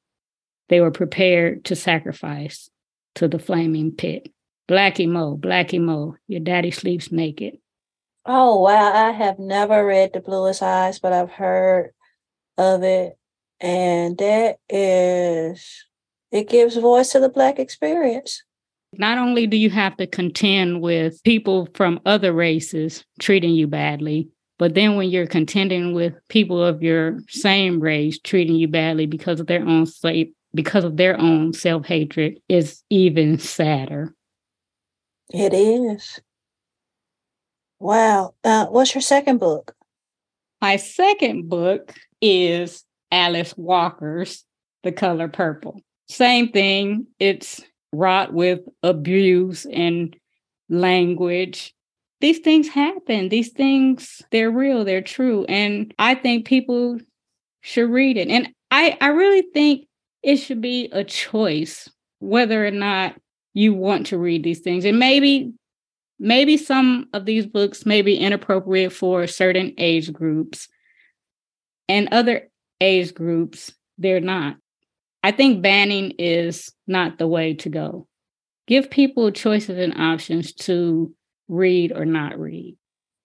they 0.68 0.80
were 0.80 0.90
prepared 0.90 1.64
to 1.66 1.76
sacrifice 1.76 2.68
to 3.14 3.26
the 3.26 3.38
flaming 3.38 3.92
pit. 3.92 4.28
Blackie 4.68 5.08
Mo, 5.08 5.36
Blackie 5.36 5.80
Mo, 5.80 6.16
your 6.26 6.40
daddy 6.40 6.70
sleeps 6.70 7.10
naked. 7.10 7.56
Oh 8.28 8.60
wow, 8.60 8.92
I 8.92 9.12
have 9.12 9.38
never 9.38 9.86
read 9.86 10.12
The 10.12 10.20
Bluest 10.20 10.60
Eyes, 10.62 10.98
but 10.98 11.12
I've 11.12 11.30
heard 11.30 11.92
of 12.58 12.82
it. 12.82 13.16
And 13.60 14.18
that 14.18 14.58
is 14.68 15.84
it 16.32 16.48
gives 16.48 16.76
voice 16.76 17.12
to 17.12 17.20
the 17.20 17.28
black 17.28 17.58
experience. 17.58 18.42
Not 18.92 19.18
only 19.18 19.46
do 19.46 19.56
you 19.56 19.70
have 19.70 19.96
to 19.98 20.06
contend 20.06 20.82
with 20.82 21.22
people 21.22 21.68
from 21.74 22.00
other 22.04 22.32
races 22.32 23.04
treating 23.20 23.54
you 23.54 23.66
badly, 23.68 24.28
but 24.58 24.74
then 24.74 24.96
when 24.96 25.08
you're 25.10 25.26
contending 25.26 25.92
with 25.92 26.14
people 26.28 26.62
of 26.62 26.82
your 26.82 27.20
same 27.28 27.78
race 27.78 28.18
treating 28.18 28.56
you 28.56 28.66
badly 28.66 29.06
because 29.06 29.38
of 29.38 29.46
their 29.46 29.66
own 29.66 29.86
slave 29.86 30.32
because 30.54 30.84
of 30.84 30.96
their 30.96 31.20
own 31.20 31.52
self-hatred 31.52 32.40
is 32.48 32.82
even 32.88 33.38
sadder. 33.38 34.14
It 35.30 35.52
is. 35.52 36.20
Wow. 37.78 38.34
Uh, 38.42 38.66
what's 38.66 38.94
your 38.94 39.02
second 39.02 39.38
book? 39.38 39.74
My 40.60 40.76
second 40.76 41.48
book 41.48 41.94
is 42.20 42.84
Alice 43.12 43.54
Walker's 43.56 44.44
The 44.82 44.92
Color 44.92 45.28
Purple. 45.28 45.80
Same 46.08 46.50
thing. 46.50 47.06
It's 47.18 47.62
wrought 47.92 48.32
with 48.32 48.60
abuse 48.82 49.66
and 49.66 50.16
language. 50.68 51.74
These 52.20 52.38
things 52.38 52.68
happen. 52.68 53.28
These 53.28 53.50
things, 53.50 54.22
they're 54.30 54.50
real, 54.50 54.84
they're 54.84 55.02
true. 55.02 55.44
And 55.48 55.92
I 55.98 56.14
think 56.14 56.46
people 56.46 56.98
should 57.60 57.90
read 57.90 58.16
it. 58.16 58.28
And 58.28 58.48
I, 58.70 58.96
I 59.00 59.08
really 59.08 59.42
think 59.52 59.86
it 60.22 60.36
should 60.36 60.60
be 60.60 60.88
a 60.92 61.04
choice 61.04 61.90
whether 62.20 62.66
or 62.66 62.70
not 62.70 63.14
you 63.52 63.74
want 63.74 64.06
to 64.06 64.18
read 64.18 64.42
these 64.42 64.60
things. 64.60 64.84
And 64.84 64.98
maybe 64.98 65.52
maybe 66.18 66.56
some 66.56 67.08
of 67.12 67.24
these 67.24 67.46
books 67.46 67.86
may 67.86 68.02
be 68.02 68.16
inappropriate 68.16 68.92
for 68.92 69.26
certain 69.26 69.74
age 69.78 70.12
groups. 70.12 70.68
And 71.88 72.08
other 72.10 72.48
age 72.80 73.14
groups 73.14 73.72
they're 73.98 74.20
not. 74.20 74.56
I 75.22 75.32
think 75.32 75.62
banning 75.62 76.12
is 76.18 76.72
not 76.86 77.18
the 77.18 77.26
way 77.26 77.54
to 77.54 77.68
go. 77.68 78.06
Give 78.66 78.90
people 78.90 79.30
choices 79.30 79.78
and 79.78 79.98
options 79.98 80.52
to 80.54 81.14
read 81.48 81.92
or 81.92 82.04
not 82.04 82.38
read. 82.38 82.76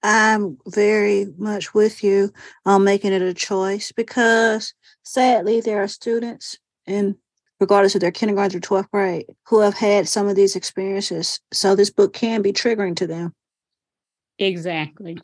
I'm 0.04 0.58
very 0.68 1.28
much 1.38 1.74
with 1.74 2.04
you 2.04 2.32
on 2.66 2.84
making 2.84 3.14
it 3.14 3.22
a 3.22 3.34
choice 3.34 3.92
because 3.92 4.74
sadly 5.04 5.62
there 5.62 5.84
are 5.84 5.88
students 5.88 6.58
in 6.88 7.18
regardless 7.62 7.94
of 7.96 8.02
their 8.02 8.12
kindergarten 8.12 8.60
through 8.60 8.78
12th 8.78 8.90
grade, 8.90 9.26
who 9.48 9.62
have 9.62 9.76
had 9.76 10.10
some 10.10 10.28
of 10.28 10.36
these 10.36 10.56
experiences. 10.56 11.40
So 11.54 11.76
this 11.76 11.92
book 11.92 12.12
can 12.12 12.42
be 12.42 12.52
triggering 12.52 12.96
to 12.98 13.08
them. 13.08 13.34
Exactly. 14.40 15.20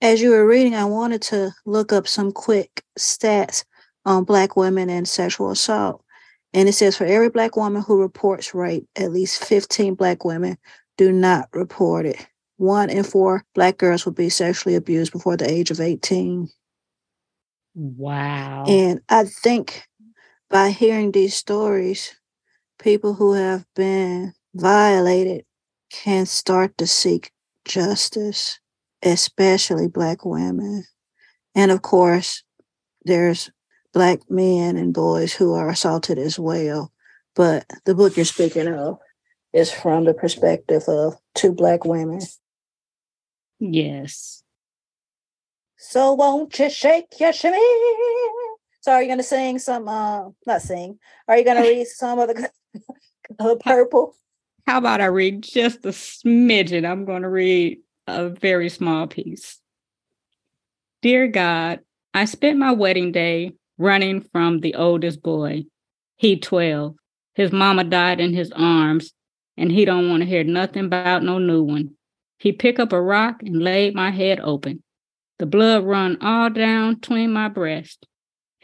As 0.00 0.22
you 0.22 0.30
were 0.30 0.46
reading, 0.46 0.76
I 0.76 0.84
wanted 0.84 1.20
to 1.22 1.50
look 1.66 1.92
up 1.92 2.06
some 2.06 2.30
quick 2.30 2.84
stats 2.98 3.64
on 4.06 4.24
Black 4.24 4.56
women 4.56 4.88
and 4.88 5.08
sexual 5.08 5.50
assault. 5.50 6.02
And 6.52 6.68
it 6.68 6.74
says 6.74 6.96
for 6.96 7.06
every 7.06 7.30
Black 7.30 7.56
woman 7.56 7.82
who 7.82 8.00
reports 8.00 8.54
rape, 8.54 8.86
at 8.94 9.12
least 9.12 9.44
15 9.44 9.94
Black 9.94 10.24
women 10.24 10.56
do 10.96 11.10
not 11.10 11.48
report 11.52 12.06
it. 12.06 12.24
One 12.56 12.88
in 12.88 13.02
four 13.02 13.44
Black 13.54 13.78
girls 13.78 14.04
will 14.04 14.12
be 14.12 14.28
sexually 14.28 14.76
abused 14.76 15.12
before 15.12 15.36
the 15.36 15.50
age 15.50 15.72
of 15.72 15.80
18. 15.80 16.48
Wow. 17.74 18.64
And 18.68 19.00
I 19.08 19.24
think 19.24 19.88
by 20.50 20.70
hearing 20.70 21.12
these 21.12 21.34
stories, 21.34 22.14
people 22.78 23.14
who 23.14 23.32
have 23.32 23.64
been 23.74 24.34
violated 24.54 25.44
can 25.90 26.26
start 26.26 26.76
to 26.78 26.86
seek 26.86 27.32
justice, 27.64 28.58
especially 29.02 29.88
Black 29.88 30.24
women. 30.24 30.84
And 31.54 31.70
of 31.70 31.82
course, 31.82 32.42
there's 33.04 33.50
Black 33.92 34.28
men 34.28 34.76
and 34.76 34.92
boys 34.92 35.32
who 35.32 35.54
are 35.54 35.68
assaulted 35.68 36.18
as 36.18 36.38
well. 36.38 36.92
But 37.36 37.66
the 37.84 37.94
book 37.94 38.16
you're 38.16 38.24
speaking 38.24 38.68
of 38.68 38.98
is 39.52 39.70
from 39.70 40.04
the 40.04 40.14
perspective 40.14 40.82
of 40.88 41.16
two 41.34 41.52
Black 41.52 41.84
women. 41.84 42.20
Yes. 43.60 44.42
So 45.76 46.12
won't 46.14 46.58
you 46.58 46.70
shake 46.70 47.20
your 47.20 47.32
shimmy? 47.32 47.58
So 48.84 48.92
are 48.92 49.00
you 49.00 49.08
going 49.08 49.18
to 49.18 49.24
sing 49.24 49.58
some? 49.58 49.88
Uh, 49.88 50.28
not 50.46 50.60
sing. 50.60 50.98
Are 51.26 51.38
you 51.38 51.44
going 51.44 51.56
to 51.62 51.66
read 51.66 51.86
some 51.86 52.18
of 52.18 52.28
the, 52.28 52.50
the 53.38 53.56
purple? 53.64 54.14
How 54.66 54.76
about 54.76 55.00
I 55.00 55.06
read 55.06 55.42
just 55.42 55.86
a 55.86 55.88
smidgen? 55.88 56.86
I'm 56.86 57.06
going 57.06 57.22
to 57.22 57.30
read 57.30 57.78
a 58.06 58.28
very 58.28 58.68
small 58.68 59.06
piece. 59.06 59.58
Dear 61.00 61.28
God, 61.28 61.80
I 62.12 62.26
spent 62.26 62.58
my 62.58 62.72
wedding 62.72 63.10
day 63.10 63.52
running 63.78 64.20
from 64.20 64.60
the 64.60 64.74
oldest 64.74 65.22
boy. 65.22 65.64
He 66.16 66.38
12. 66.38 66.94
His 67.36 67.52
mama 67.52 67.84
died 67.84 68.20
in 68.20 68.34
his 68.34 68.52
arms, 68.52 69.14
and 69.56 69.72
he 69.72 69.86
don't 69.86 70.10
want 70.10 70.24
to 70.24 70.28
hear 70.28 70.44
nothing 70.44 70.84
about 70.84 71.22
no 71.22 71.38
new 71.38 71.62
one. 71.62 71.92
He 72.38 72.52
pick 72.52 72.78
up 72.78 72.92
a 72.92 73.00
rock 73.00 73.42
and 73.42 73.62
laid 73.62 73.94
my 73.94 74.10
head 74.10 74.40
open. 74.40 74.82
The 75.38 75.46
blood 75.46 75.84
run 75.84 76.18
all 76.20 76.50
down 76.50 76.96
between 76.96 77.32
my 77.32 77.48
breast. 77.48 78.06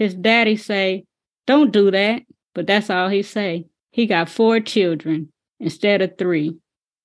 His 0.01 0.15
daddy 0.15 0.57
say, 0.57 1.05
don't 1.47 1.71
do 1.73 1.91
that. 1.91 2.23
But 2.55 2.67
that's 2.67 2.89
all 2.89 3.11
he 3.11 3.23
say. 3.23 3.67
He 3.91 4.07
got 4.07 4.31
four 4.31 4.61
children 4.61 5.31
instead 5.61 6.01
of 6.01 6.17
three, 6.17 6.57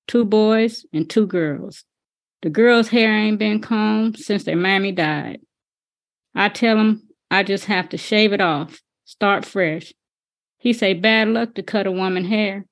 two 0.08 0.24
boys 0.24 0.86
and 0.94 1.08
two 1.08 1.26
girls. 1.26 1.84
The 2.42 2.48
girls' 2.48 2.88
hair 2.88 3.12
ain't 3.12 3.38
been 3.38 3.60
combed 3.60 4.18
since 4.18 4.44
their 4.44 4.56
mammy 4.56 4.92
died. 4.92 5.40
I 6.34 6.48
tell 6.48 6.78
him 6.78 7.02
I 7.30 7.42
just 7.42 7.66
have 7.66 7.90
to 7.90 7.98
shave 7.98 8.32
it 8.32 8.40
off, 8.40 8.80
start 9.04 9.44
fresh. 9.44 9.92
He 10.58 10.72
say 10.72 10.94
bad 10.94 11.28
luck 11.28 11.54
to 11.54 11.62
cut 11.62 11.86
a 11.86 11.92
woman 11.92 12.24
hair. 12.24 12.64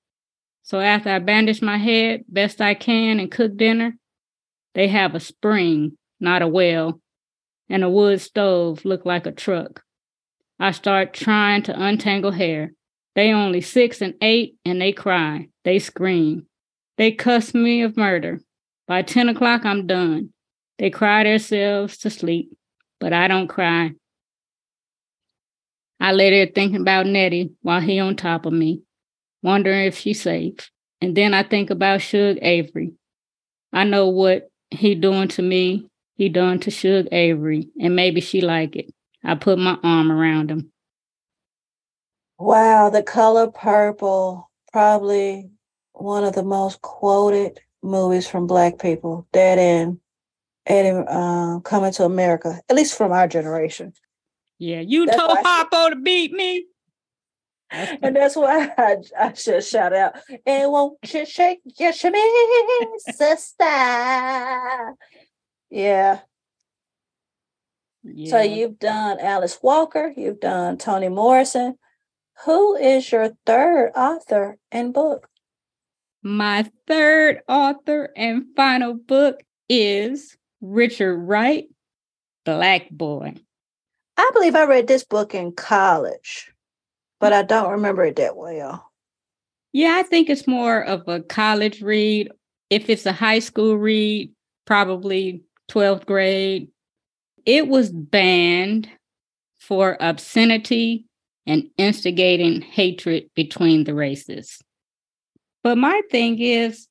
So 0.63 0.81
after 0.81 1.11
I 1.11 1.19
bandage 1.19 1.61
my 1.61 1.77
head 1.77 2.25
best 2.29 2.63
I 2.63 2.75
can 2.75 3.21
and 3.21 3.31
cook 3.31 3.57
dinner, 3.57 3.97
they 4.75 4.89
have 4.89 5.15
a 5.15 5.21
spring, 5.21 5.99
not 6.19 6.41
a 6.41 6.49
well, 6.49 7.01
and 7.69 7.85
a 7.85 7.91
wood 7.91 8.21
stove 8.23 8.85
look 8.85 9.05
like 9.05 9.27
a 9.27 9.33
truck. 9.33 9.84
I 10.65 10.71
start 10.71 11.13
trying 11.13 11.63
to 11.65 11.79
untangle 11.79 12.31
hair. 12.31 12.73
They 13.15 13.35
only 13.35 13.61
six 13.61 14.01
and 14.01 14.15
eight 14.23 14.57
and 14.65 14.81
they 14.81 14.93
cry. 14.93 15.49
They 15.63 15.79
scream. 15.79 16.47
They 16.97 17.13
cuss 17.13 17.53
me 17.53 17.83
of 17.83 17.99
murder. 17.99 18.41
By 18.89 19.03
10 19.03 19.29
o'clock, 19.29 19.67
I'm 19.67 19.87
done. 19.87 20.31
They 20.79 20.89
cry 20.89 21.25
themselves 21.25 21.99
to 21.99 22.09
sleep, 22.09 22.57
but 22.99 23.13
I 23.13 23.29
don't 23.29 23.47
cry. 23.47 23.91
I 26.01 26.13
lay 26.13 26.31
there 26.31 26.47
thinking 26.47 26.81
about 26.81 27.09
Nettie 27.09 27.53
while 27.61 27.83
he 27.83 27.99
on 28.01 28.17
top 28.17 28.47
of 28.47 28.55
me, 28.55 28.85
wondering 29.43 29.85
if 29.85 29.99
she's 29.99 30.23
safe. 30.23 30.71
And 31.03 31.15
then 31.15 31.35
I 31.35 31.43
think 31.43 31.69
about 31.69 32.01
Shug 32.01 32.39
Avery. 32.41 32.95
I 33.71 33.85
know 33.85 34.09
what 34.09 34.49
he 34.71 34.95
doing 34.95 35.29
to 35.29 35.43
me, 35.43 35.91
he 36.17 36.31
done 36.31 36.59
to 36.61 36.71
Shug 36.71 37.07
Avery, 37.13 37.69
and 37.79 37.95
maybe 37.95 38.23
she 38.23 38.41
like 38.41 38.77
it. 38.77 38.91
I 39.25 39.35
put 39.35 39.59
my 39.59 39.79
arm 39.83 40.13
around 40.13 40.51
him. 40.51 40.71
Wow, 42.39 42.91
the 42.91 43.03
color 43.03 43.51
purple, 43.51 44.51
probably 44.73 45.51
one 45.93 46.25
of 46.25 46.35
the 46.35 46.43
most 46.43 46.83
quoted 46.83 47.61
movies 47.83 48.29
from 48.29 48.47
Black 48.47 48.79
people. 48.79 49.27
Dead 49.33 49.59
End, 49.59 50.01
Eddie 50.67 51.05
uh, 51.09 51.61
Coming 51.61 51.93
to 51.93 52.05
America, 52.05 52.61
at 52.69 52.77
least 52.77 52.99
from 52.99 53.13
our 53.13 53.29
generation. 53.29 53.95
Yeah, 54.59 54.81
you 54.81 55.07
that's 55.07 55.17
told 55.17 55.39
Harpo 55.39 55.91
to 55.91 55.97
beat 55.97 56.33
me. 56.33 56.67
and 57.71 58.15
that's 58.15 58.37
why 58.37 58.71
I, 58.77 58.97
I 59.19 59.33
should 59.33 59.65
shout 59.65 59.93
out. 59.93 60.17
And 60.45 60.71
won't 60.71 60.99
you 61.13 61.25
shake 61.25 61.61
your 61.79 61.93
shimmy, 61.93 62.21
sister? 62.99 64.95
Yeah, 65.71 66.21
yeah. 68.05 68.31
So 68.31 68.41
you've 68.41 68.79
done 68.79 69.19
Alice 69.21 69.59
Walker, 69.63 70.13
you've 70.17 70.41
done 70.41 70.79
Toni 70.79 71.09
Morrison. 71.09 71.79
Who 72.45 72.77
is 72.77 73.11
your 73.11 73.31
third 73.47 73.93
author 73.97 74.59
and 74.71 74.93
book? 74.93 75.29
My 76.23 76.71
third 76.87 77.43
author 77.49 78.11
and 78.17 78.45
final 78.57 78.95
book 78.95 79.43
is 79.69 80.37
Richard 80.61 81.19
Wright, 81.19 81.67
Black 82.45 82.91
Boy. 82.91 83.35
I 84.17 84.31
believe 84.33 84.55
I 84.55 84.65
read 84.65 84.87
this 84.87 85.05
book 85.05 85.35
in 85.35 85.53
college, 85.53 86.53
but 87.21 87.33
I 87.33 87.43
don't 87.43 87.73
remember 87.73 88.05
it 88.05 88.17
that 88.17 88.37
well. 88.37 88.91
Yeah, 89.73 89.97
I 89.97 90.03
think 90.03 90.31
it's 90.31 90.47
more 90.47 90.83
of 90.85 91.07
a 91.09 91.21
college 91.21 91.83
read. 91.83 92.31
If 92.71 92.89
it's 92.89 93.07
a 93.07 93.13
high 93.13 93.41
school 93.41 93.77
read, 93.77 94.33
probably 94.67 95.43
12th 95.71 96.07
grade, 96.07 96.69
it 97.47 97.69
was 97.69 97.93
banned 97.93 98.89
for 99.59 99.97
obscenity 100.01 101.07
and 101.47 101.69
instigating 101.79 102.61
hatred 102.63 103.31
between 103.35 103.85
the 103.85 103.95
races. 103.95 104.61
But 105.63 105.79
my 105.79 106.01
thing 106.11 106.39
is, 106.41 106.89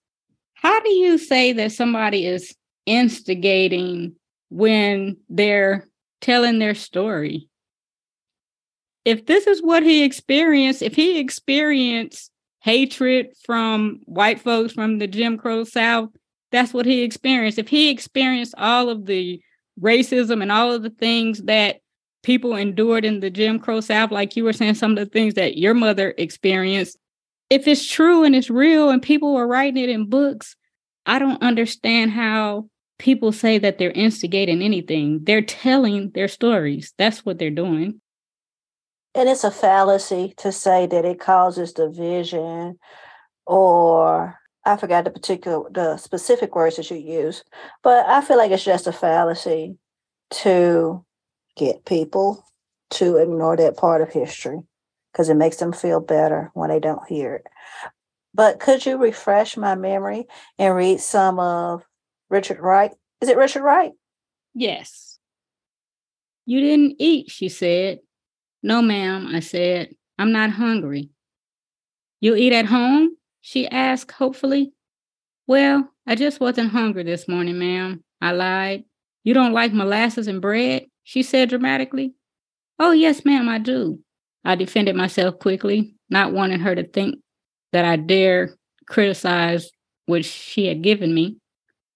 How 0.64 0.80
do 0.80 0.90
you 0.92 1.18
say 1.18 1.52
that 1.54 1.74
somebody 1.74 2.26
is 2.26 2.56
instigating 2.86 4.16
when 4.50 5.18
they're 5.28 5.90
telling 6.22 6.60
their 6.60 6.74
story? 6.74 7.50
If 9.04 9.26
this 9.26 9.46
is 9.46 9.62
what 9.62 9.84
he 9.84 10.04
experienced, 10.06 10.82
if 10.82 10.96
he 10.96 11.20
experienced 11.20 12.32
hatred 12.62 13.34
from 13.46 14.00
white 14.06 14.40
folks 14.40 14.72
from 14.72 15.00
the 15.00 15.08
Jim 15.08 15.38
Crow 15.38 15.66
South, 15.66 16.12
that's 16.50 16.74
what 16.74 16.86
he 16.86 17.02
experienced. 17.02 17.60
If 17.60 17.68
he 17.68 17.90
experienced 17.90 18.56
all 18.58 18.88
of 18.90 19.06
the 19.06 19.42
racism 19.80 20.42
and 20.42 20.52
all 20.52 20.72
of 20.72 20.84
the 20.84 20.90
things 20.90 21.44
that 21.44 21.82
people 22.24 22.56
endured 22.56 23.06
in 23.06 23.20
the 23.20 23.30
Jim 23.30 23.60
Crow 23.60 23.82
South, 23.82 24.12
like 24.12 24.36
you 24.36 24.44
were 24.44 24.54
saying, 24.54 24.76
some 24.76 24.92
of 24.92 24.98
the 24.98 25.06
things 25.06 25.34
that 25.34 25.58
your 25.58 25.74
mother 25.74 26.14
experienced, 26.18 26.98
if 27.50 27.68
it's 27.68 27.86
true 27.86 28.24
and 28.24 28.36
it's 28.36 28.50
real 28.50 28.90
and 28.90 29.02
people 29.02 29.34
were 29.34 29.48
writing 29.48 29.84
it 29.84 29.90
in 29.90 30.10
books, 30.10 30.56
I 31.06 31.20
don't 31.20 31.42
understand 31.42 32.12
how 32.12 32.70
people 32.98 33.32
say 33.32 33.58
that 33.58 33.78
they're 33.78 33.92
instigating 33.92 34.62
anything. 34.62 35.20
They're 35.24 35.42
telling 35.42 36.12
their 36.12 36.30
stories. 36.30 36.94
That's 36.98 37.26
what 37.26 37.38
they're 37.38 37.50
doing. 37.50 38.00
And 39.16 39.30
it's 39.30 39.44
a 39.44 39.52
fallacy 39.52 40.34
to 40.38 40.52
say 40.52 40.88
that 40.88 41.06
it 41.06 41.20
causes 41.20 41.74
division 41.74 42.80
or 43.46 44.40
I 44.66 44.78
forgot 44.78 45.04
the 45.04 45.12
particular 45.12 45.70
the 45.70 45.98
specific 45.98 46.56
words 46.56 46.78
that 46.78 46.90
you 46.90 46.98
use, 46.98 47.44
but 47.82 48.06
I 48.08 48.22
feel 48.22 48.38
like 48.38 48.52
it's 48.52 48.64
just 48.64 48.88
a 48.88 48.94
fallacy 48.94 49.78
to 50.32 51.06
get 51.56 51.86
people 51.86 52.46
to 52.92 53.18
ignore 53.18 53.58
that 53.58 53.78
part 53.78 54.02
of 54.02 54.10
history 54.10 54.60
because 55.12 55.30
it 55.30 55.36
makes 55.36 55.58
them 55.58 55.74
feel 55.74 56.00
better 56.00 56.50
when 56.54 56.70
they 56.70 56.80
don't 56.80 57.08
hear 57.08 57.36
it. 57.36 57.48
But 58.34 58.60
could 58.60 58.86
you 58.86 58.98
refresh 58.98 59.58
my 59.58 59.76
memory 59.76 60.26
and 60.58 60.76
read 60.76 61.00
some 61.00 61.40
of 61.40 61.84
Richard 62.30 62.60
Wright? 62.60 62.92
Is 63.22 63.30
it 63.30 63.38
Richard 63.38 63.64
Wright? 63.64 63.92
Yes. 64.56 65.20
You 66.46 66.60
didn't 66.62 66.96
eat, 67.00 67.30
she 67.30 67.50
said. 67.50 68.00
No, 68.64 68.82
ma'am, 68.82 69.28
I 69.34 69.40
said. 69.40 69.96
I'm 70.18 70.32
not 70.32 70.50
hungry. 70.52 71.10
You 72.22 72.36
eat 72.36 72.54
at 72.54 72.66
home? 72.66 73.18
She 73.46 73.68
asked 73.68 74.14
hopefully. 74.14 74.72
Well, 75.48 75.92
I 76.08 76.16
just 76.16 76.40
wasn't 76.40 76.72
hungry 76.72 77.04
this 77.04 77.28
morning, 77.28 77.60
ma'am. 77.60 78.02
I 78.22 78.32
lied. 78.32 78.86
You 79.26 79.34
don't 79.34 79.52
like 79.52 79.74
molasses 79.74 80.28
and 80.28 80.42
bread? 80.42 80.86
She 81.04 81.24
said 81.24 81.50
dramatically. 81.50 82.14
Oh, 82.80 82.92
yes, 82.92 83.26
ma'am, 83.26 83.50
I 83.50 83.58
do. 83.58 84.00
I 84.46 84.56
defended 84.56 84.96
myself 84.96 85.40
quickly, 85.40 85.94
not 86.10 86.32
wanting 86.32 86.62
her 86.62 86.74
to 86.74 86.88
think 86.88 87.16
that 87.74 87.84
I 87.84 87.98
dare 87.98 88.56
criticize 88.88 89.70
what 90.06 90.24
she 90.24 90.66
had 90.68 90.82
given 90.82 91.14
me. 91.14 91.36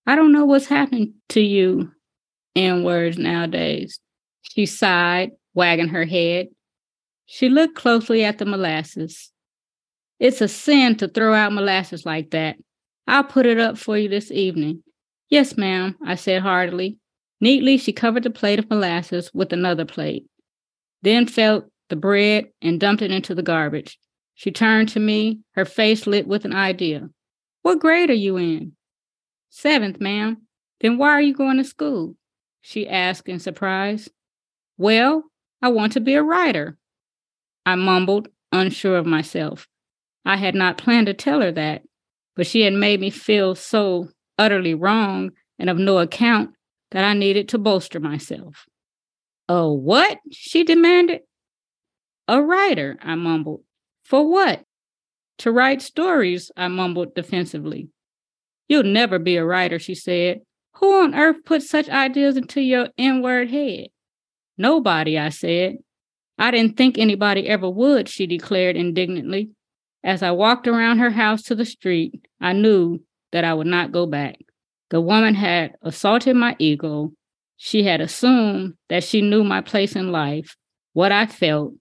I 0.06 0.18
don't 0.18 0.34
know 0.34 0.44
what's 0.44 0.68
happened 0.68 1.14
to 1.30 1.40
you 1.40 1.94
in 2.56 2.84
words 2.84 3.18
nowadays. 3.18 4.02
She 4.42 4.66
sighed, 4.66 5.32
wagging 5.54 5.88
her 5.88 6.04
head. 6.04 6.48
She 7.26 7.48
looked 7.48 7.76
closely 7.76 8.26
at 8.26 8.38
the 8.38 8.46
molasses. 8.46 9.32
It's 10.20 10.42
a 10.42 10.48
sin 10.48 10.96
to 10.98 11.08
throw 11.08 11.34
out 11.34 11.54
molasses 11.54 12.06
like 12.06 12.32
that. 12.32 12.58
I'll 13.08 13.24
put 13.24 13.46
it 13.46 13.60
up 13.60 13.78
for 13.78 13.98
you 13.98 14.10
this 14.10 14.32
evening. 14.32 14.84
Yes, 15.30 15.58
ma'am, 15.58 15.96
I 16.06 16.16
said 16.16 16.42
heartily. 16.42 16.98
Neatly, 17.40 17.78
she 17.78 17.94
covered 17.94 18.24
the 18.24 18.30
plate 18.30 18.60
of 18.60 18.70
molasses 18.70 19.30
with 19.34 19.54
another 19.54 19.86
plate, 19.86 20.26
then 21.04 21.28
felt 21.28 21.66
the 21.90 21.96
bread 21.96 22.48
and 22.62 22.80
dumped 22.80 23.04
it 23.04 23.12
into 23.12 23.36
the 23.36 23.44
garbage. 23.44 24.00
She 24.34 24.52
turned 24.52 24.90
to 24.90 25.00
me, 25.00 25.40
her 25.52 25.66
face 25.66 26.08
lit 26.08 26.28
with 26.28 26.46
an 26.46 26.56
idea. 26.56 27.10
What 27.62 27.80
grade 27.80 28.10
are 28.10 28.14
you 28.14 28.38
in? 28.38 28.74
Seventh, 29.50 30.00
ma'am. 30.00 30.38
Then 30.80 30.98
why 30.98 31.10
are 31.10 31.22
you 31.22 31.34
going 31.34 31.58
to 31.58 31.64
school? 31.64 32.16
She 32.62 32.88
asked 32.88 33.28
in 33.28 33.40
surprise. 33.40 34.10
Well, 34.78 35.24
I 35.62 35.70
want 35.70 35.94
to 35.94 36.00
be 36.00 36.14
a 36.16 36.24
writer. 36.24 36.78
I 37.66 37.76
mumbled, 37.76 38.28
unsure 38.52 38.98
of 38.98 39.06
myself. 39.06 39.68
I 40.28 40.36
had 40.36 40.56
not 40.56 40.78
planned 40.78 41.08
to 41.08 41.14
tell 41.14 41.40
her 41.40 41.54
that, 41.54 41.84
but 42.36 42.46
she 42.46 42.64
had 42.64 42.74
made 42.74 43.00
me 43.00 43.10
feel 43.10 43.56
so 43.56 44.10
utterly 44.38 44.74
wrong 44.74 45.32
and 45.58 45.70
of 45.70 45.78
no 45.78 46.00
account 46.00 46.50
that 46.92 47.06
I 47.06 47.14
needed 47.14 47.48
to 47.50 47.58
bolster 47.58 48.02
myself. 48.02 48.66
A 49.48 49.72
what? 49.72 50.20
she 50.30 50.66
demanded. 50.66 51.22
A 52.28 52.42
writer, 52.42 52.98
I 53.02 53.16
mumbled. 53.16 53.62
For 54.04 54.30
what? 54.30 54.66
To 55.40 55.52
write 55.54 55.82
stories, 55.82 56.52
I 56.58 56.68
mumbled 56.68 57.16
defensively. 57.16 57.88
You'll 58.68 58.84
never 58.84 59.20
be 59.20 59.38
a 59.38 59.46
writer, 59.46 59.80
she 59.80 59.96
said. 59.96 60.42
Who 60.74 61.04
on 61.04 61.16
earth 61.16 61.38
put 61.46 61.64
such 61.64 61.88
ideas 61.88 62.36
into 62.36 62.60
your 62.60 62.90
inward 62.98 63.50
head? 63.50 63.88
Nobody, 64.58 65.18
I 65.18 65.30
said. 65.30 65.78
I 66.38 66.52
didn't 66.52 66.76
think 66.76 66.98
anybody 66.98 67.48
ever 67.48 67.70
would, 67.70 68.10
she 68.10 68.28
declared 68.28 68.76
indignantly. 68.76 69.52
As 70.08 70.24
I 70.24 70.32
walked 70.32 70.70
around 70.70 71.00
her 71.00 71.10
house 71.10 71.42
to 71.44 71.54
the 71.54 71.66
street, 71.66 72.26
I 72.40 72.54
knew 72.54 73.02
that 73.34 73.44
I 73.44 73.54
would 73.54 73.68
not 73.68 73.92
go 73.92 74.06
back. 74.06 74.38
The 74.90 75.02
woman 75.02 75.36
had 75.36 75.76
assaulted 75.82 76.38
my 76.38 76.56
ego. 76.60 77.12
She 77.58 77.84
had 77.84 78.00
assumed 78.00 78.76
that 78.88 79.04
she 79.04 79.20
knew 79.20 79.44
my 79.44 79.60
place 79.60 79.98
in 79.98 80.14
life, 80.14 80.56
what 80.94 81.12
I 81.12 81.26
felt, 81.26 81.74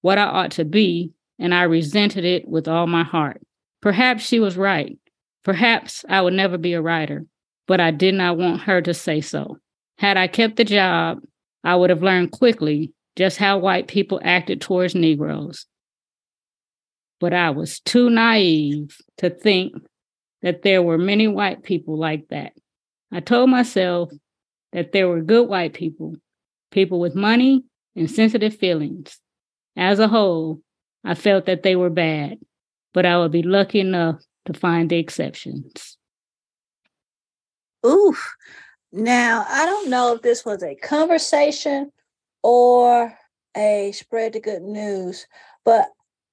what 0.00 0.16
I 0.16 0.26
ought 0.26 0.52
to 0.52 0.64
be, 0.64 1.10
and 1.40 1.52
I 1.52 1.64
resented 1.64 2.24
it 2.24 2.46
with 2.46 2.68
all 2.68 2.86
my 2.86 3.02
heart. 3.02 3.42
Perhaps 3.82 4.24
she 4.24 4.38
was 4.38 4.56
right. 4.56 4.96
Perhaps 5.42 6.04
I 6.08 6.20
would 6.20 6.34
never 6.34 6.58
be 6.58 6.74
a 6.74 6.80
writer, 6.80 7.26
but 7.66 7.80
I 7.80 7.90
did 7.90 8.14
not 8.14 8.38
want 8.38 8.60
her 8.60 8.80
to 8.80 8.94
say 8.94 9.20
so. 9.20 9.58
Had 9.98 10.16
I 10.16 10.28
kept 10.28 10.54
the 10.54 10.64
job, 10.64 11.18
I 11.64 11.74
would 11.74 11.90
have 11.90 12.04
learned 12.04 12.30
quickly 12.30 12.92
just 13.16 13.38
how 13.38 13.58
white 13.58 13.88
people 13.88 14.20
acted 14.22 14.60
towards 14.60 14.94
Negroes. 14.94 15.66
But 17.20 17.32
I 17.32 17.50
was 17.50 17.80
too 17.80 18.10
naive 18.10 18.96
to 19.18 19.30
think 19.30 19.74
that 20.42 20.62
there 20.62 20.82
were 20.82 20.98
many 20.98 21.28
white 21.28 21.62
people 21.62 21.96
like 21.96 22.28
that. 22.28 22.52
I 23.12 23.20
told 23.20 23.50
myself 23.50 24.10
that 24.72 24.92
there 24.92 25.08
were 25.08 25.22
good 25.22 25.48
white 25.48 25.72
people, 25.72 26.14
people 26.70 27.00
with 27.00 27.14
money 27.14 27.64
and 27.94 28.10
sensitive 28.10 28.56
feelings. 28.56 29.18
As 29.76 29.98
a 29.98 30.08
whole, 30.08 30.60
I 31.04 31.14
felt 31.14 31.46
that 31.46 31.62
they 31.62 31.76
were 31.76 31.90
bad, 31.90 32.38
but 32.92 33.06
I 33.06 33.16
would 33.18 33.32
be 33.32 33.42
lucky 33.42 33.80
enough 33.80 34.22
to 34.46 34.52
find 34.52 34.90
the 34.90 34.98
exceptions. 34.98 35.96
Oof. 37.84 38.34
Now, 38.92 39.44
I 39.48 39.66
don't 39.66 39.90
know 39.90 40.14
if 40.14 40.22
this 40.22 40.44
was 40.44 40.62
a 40.62 40.74
conversation 40.74 41.92
or 42.42 43.16
a 43.56 43.92
spread 43.92 44.32
the 44.32 44.40
good 44.40 44.62
news, 44.62 45.26
but 45.64 45.86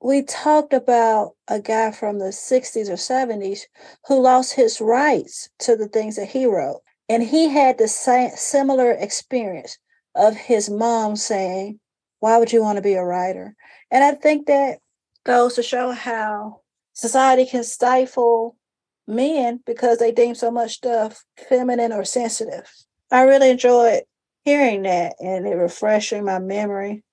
we 0.04 0.22
talked 0.22 0.74
about 0.74 1.32
a 1.48 1.62
guy 1.62 1.89
from 1.92 2.20
the 2.20 2.26
60s 2.26 2.89
or 2.89 2.94
70s 2.94 3.62
who 4.06 4.20
lost 4.20 4.54
his 4.54 4.82
rights 4.82 5.50
to 5.60 5.78
the 5.78 5.88
things 5.88 6.18
that 6.18 6.28
he 6.28 6.46
wrote. 6.46 6.82
And 7.08 7.24
he 7.24 7.48
had 7.48 7.78
the 7.78 7.88
same 7.88 8.32
similar 8.36 8.92
experience 8.92 9.78
of 10.13 10.36
his 10.36 10.70
mom 10.70 11.16
saying, 11.16 11.80
Why 12.20 12.38
would 12.38 12.52
you 12.52 12.62
want 12.62 12.76
to 12.76 12.82
be 12.82 12.94
a 12.94 13.04
writer? 13.04 13.56
And 13.89 14.04
I 14.04 14.12
think 14.12 14.48
that 14.48 14.80
goes 15.26 15.56
to 15.56 15.63
show 15.63 15.92
how 15.92 16.62
society 16.92 17.46
can 17.46 17.63
stifle 17.63 18.58
men 19.08 19.62
because 19.66 20.00
they 20.00 20.12
deem 20.12 20.36
so 20.36 20.52
much 20.52 20.74
stuff 20.74 21.24
feminine 21.48 21.94
or 21.94 22.04
sensitive. 22.04 22.70
I 23.10 23.22
really 23.22 23.52
enjoyed 23.52 24.04
hearing 24.44 24.82
that 24.84 25.16
and 25.20 25.48
it 25.48 25.56
refreshing 25.56 26.26
my 26.26 26.39
memory. 26.39 27.04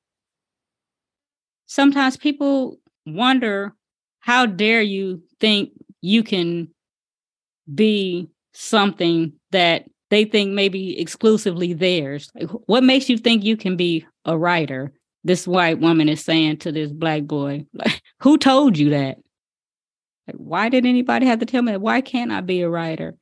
Sometimes 1.71 2.17
people 2.17 2.79
wonder 3.07 3.75
how 4.21 4.47
dare 4.47 4.83
you 4.83 5.23
think 5.39 5.71
you 6.03 6.23
can 6.23 6.69
be 7.73 8.29
something 8.53 9.33
that 9.53 9.85
they 10.11 10.25
think 10.25 10.51
maybe 10.53 10.99
exclusively 11.01 11.73
theirs. 11.73 12.31
What 12.67 12.83
makes 12.83 13.09
you 13.09 13.17
think 13.17 13.45
you 13.45 13.57
can 13.57 13.77
be 13.77 14.05
a 14.25 14.37
writer? 14.37 14.93
this 15.25 15.47
white 15.47 15.79
woman 15.79 16.09
is 16.09 16.25
saying 16.25 16.59
to 16.59 16.73
this 16.73 16.91
black 16.91 17.25
boy, 17.25 17.67
like, 17.75 18.03
who 18.21 18.39
told 18.39 18.79
you 18.79 18.91
that? 18.91 19.19
Like, 20.27 20.37
why 20.37 20.69
did 20.69 20.87
anybody 20.87 21.27
have 21.27 21.41
to 21.41 21.47
tell 21.47 21.63
me 21.63 21.73
that? 21.73 21.81
Why 21.81 22.01
can't 22.01 22.33
I 22.33 22.41
be 22.41 22.63
a 22.63 22.71
writer? 22.71 23.17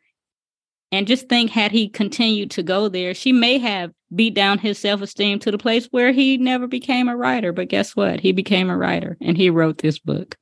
And 0.90 1.06
just 1.06 1.28
think, 1.28 1.50
had 1.50 1.70
he 1.70 1.88
continued 1.88 2.50
to 2.52 2.62
go 2.62 2.88
there, 2.88 3.12
she 3.12 3.32
may 3.32 3.58
have 3.58 3.92
beat 4.14 4.34
down 4.34 4.58
his 4.58 4.78
self 4.78 5.02
esteem 5.02 5.38
to 5.40 5.50
the 5.50 5.58
place 5.58 5.86
where 5.90 6.12
he 6.12 6.38
never 6.38 6.66
became 6.66 7.08
a 7.08 7.16
writer. 7.16 7.52
But 7.52 7.68
guess 7.68 7.94
what? 7.94 8.20
He 8.20 8.32
became 8.32 8.70
a 8.70 8.76
writer 8.76 9.16
and 9.20 9.36
he 9.36 9.50
wrote 9.50 9.78
this 9.78 9.98
book, 9.98 10.36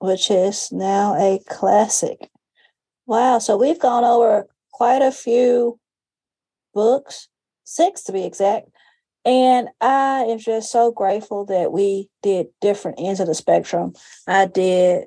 which 0.00 0.30
is 0.30 0.70
now 0.72 1.14
a 1.14 1.38
classic. 1.48 2.30
Wow. 3.06 3.38
So 3.38 3.56
we've 3.56 3.78
gone 3.78 4.04
over 4.04 4.46
quite 4.72 5.02
a 5.02 5.12
few 5.12 5.78
books, 6.74 7.28
six 7.64 8.02
to 8.04 8.12
be 8.12 8.24
exact, 8.24 8.68
and 9.24 9.68
I 9.80 10.24
am 10.28 10.38
just 10.38 10.70
so 10.70 10.92
grateful 10.92 11.46
that 11.46 11.72
we 11.72 12.08
did 12.22 12.46
different 12.60 13.00
ends 13.00 13.18
of 13.18 13.26
the 13.26 13.34
spectrum. 13.34 13.94
I 14.28 14.46
did 14.46 15.06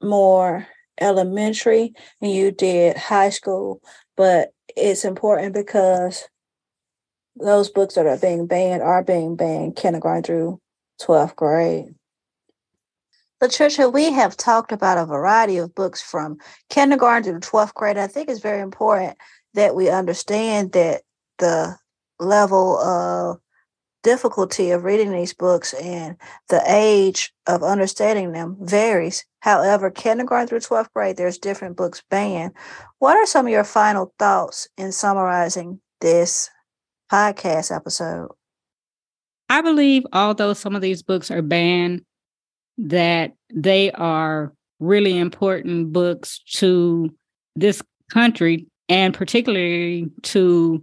more 0.00 0.66
elementary 1.02 1.92
and 2.20 2.32
you 2.32 2.50
did 2.50 2.96
high 2.96 3.30
school, 3.30 3.82
but 4.16 4.52
it's 4.76 5.04
important 5.04 5.54
because 5.54 6.28
those 7.36 7.70
books 7.70 7.94
that 7.94 8.06
are 8.06 8.18
being 8.18 8.46
banned 8.46 8.82
are 8.82 9.02
being 9.02 9.36
banned 9.36 9.76
kindergarten 9.76 10.22
through 10.22 10.60
12th 11.00 11.36
grade. 11.36 11.94
Latricia, 13.42 13.92
we 13.92 14.12
have 14.12 14.36
talked 14.36 14.70
about 14.70 14.98
a 14.98 15.04
variety 15.04 15.56
of 15.56 15.74
books 15.74 16.00
from 16.00 16.36
kindergarten 16.70 17.40
to 17.40 17.48
12th 17.50 17.74
grade. 17.74 17.98
I 17.98 18.06
think 18.06 18.28
it's 18.28 18.40
very 18.40 18.60
important 18.60 19.18
that 19.54 19.74
we 19.74 19.90
understand 19.90 20.72
that 20.72 21.02
the 21.38 21.76
level 22.20 22.78
of 22.78 23.40
difficulty 24.02 24.70
of 24.70 24.84
reading 24.84 25.12
these 25.12 25.32
books 25.32 25.74
and 25.74 26.16
the 26.48 26.62
age 26.66 27.32
of 27.46 27.62
understanding 27.62 28.32
them 28.32 28.56
varies. 28.60 29.24
However, 29.40 29.90
kindergarten 29.90 30.48
through 30.48 30.60
12th 30.60 30.92
grade, 30.92 31.16
there's 31.16 31.38
different 31.38 31.76
books 31.76 32.02
banned. 32.10 32.52
What 32.98 33.16
are 33.16 33.26
some 33.26 33.46
of 33.46 33.52
your 33.52 33.64
final 33.64 34.12
thoughts 34.18 34.68
in 34.76 34.92
summarizing 34.92 35.80
this 36.00 36.50
podcast 37.10 37.74
episode? 37.74 38.28
I 39.48 39.60
believe, 39.60 40.04
although 40.12 40.54
some 40.54 40.74
of 40.74 40.82
these 40.82 41.02
books 41.02 41.30
are 41.30 41.42
banned, 41.42 42.04
that 42.78 43.34
they 43.54 43.92
are 43.92 44.52
really 44.80 45.18
important 45.18 45.92
books 45.92 46.40
to 46.54 47.14
this 47.54 47.82
country 48.10 48.66
and 48.88 49.14
particularly 49.14 50.10
to 50.22 50.82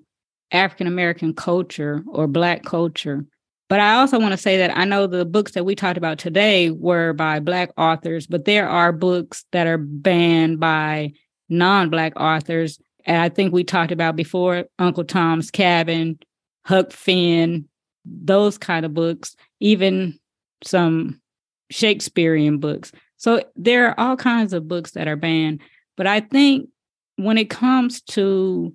African 0.52 0.88
American 0.88 1.34
culture 1.34 2.04
or 2.08 2.28
Black 2.28 2.64
culture. 2.64 3.26
But 3.70 3.80
I 3.80 3.94
also 3.94 4.20
want 4.20 4.32
to 4.32 4.38
say 4.38 4.58
that 4.58 4.76
I 4.76 4.84
know 4.86 5.06
the 5.06 5.26
books 5.26 5.52
that 5.52 5.64
we 5.64 5.76
talked 5.76 5.98
about 5.98 6.18
today 6.18 6.72
were 6.72 7.14
by 7.14 7.40
Black 7.40 7.72
authors, 7.78 8.26
but 8.26 8.46
there 8.46 8.68
are 8.68 8.92
books 8.92 9.46
that 9.52 9.68
are 9.68 9.78
banned 9.78 10.60
by 10.60 11.14
non 11.50 11.90
Black 11.90 12.14
authors. 12.20 12.80
And 13.06 13.22
I 13.22 13.30
think 13.30 13.54
we 13.54 13.64
talked 13.64 13.92
about 13.92 14.16
before 14.16 14.66
Uncle 14.80 15.04
Tom's 15.04 15.52
Cabin, 15.52 16.18
Huck 16.66 16.92
Finn, 16.92 17.70
those 18.06 18.58
kind 18.58 18.86
of 18.86 18.94
books, 18.94 19.36
even 19.60 20.20
some 20.64 21.22
Shakespearean 21.70 22.58
books. 22.58 22.92
So 23.18 23.44
there 23.56 23.88
are 23.88 24.00
all 24.00 24.16
kinds 24.16 24.54
of 24.54 24.68
books 24.68 24.92
that 24.92 25.08
are 25.08 25.16
banned. 25.16 25.62
But 25.96 26.08
I 26.08 26.22
think 26.22 26.70
when 27.18 27.38
it 27.38 27.50
comes 27.50 28.02
to 28.02 28.74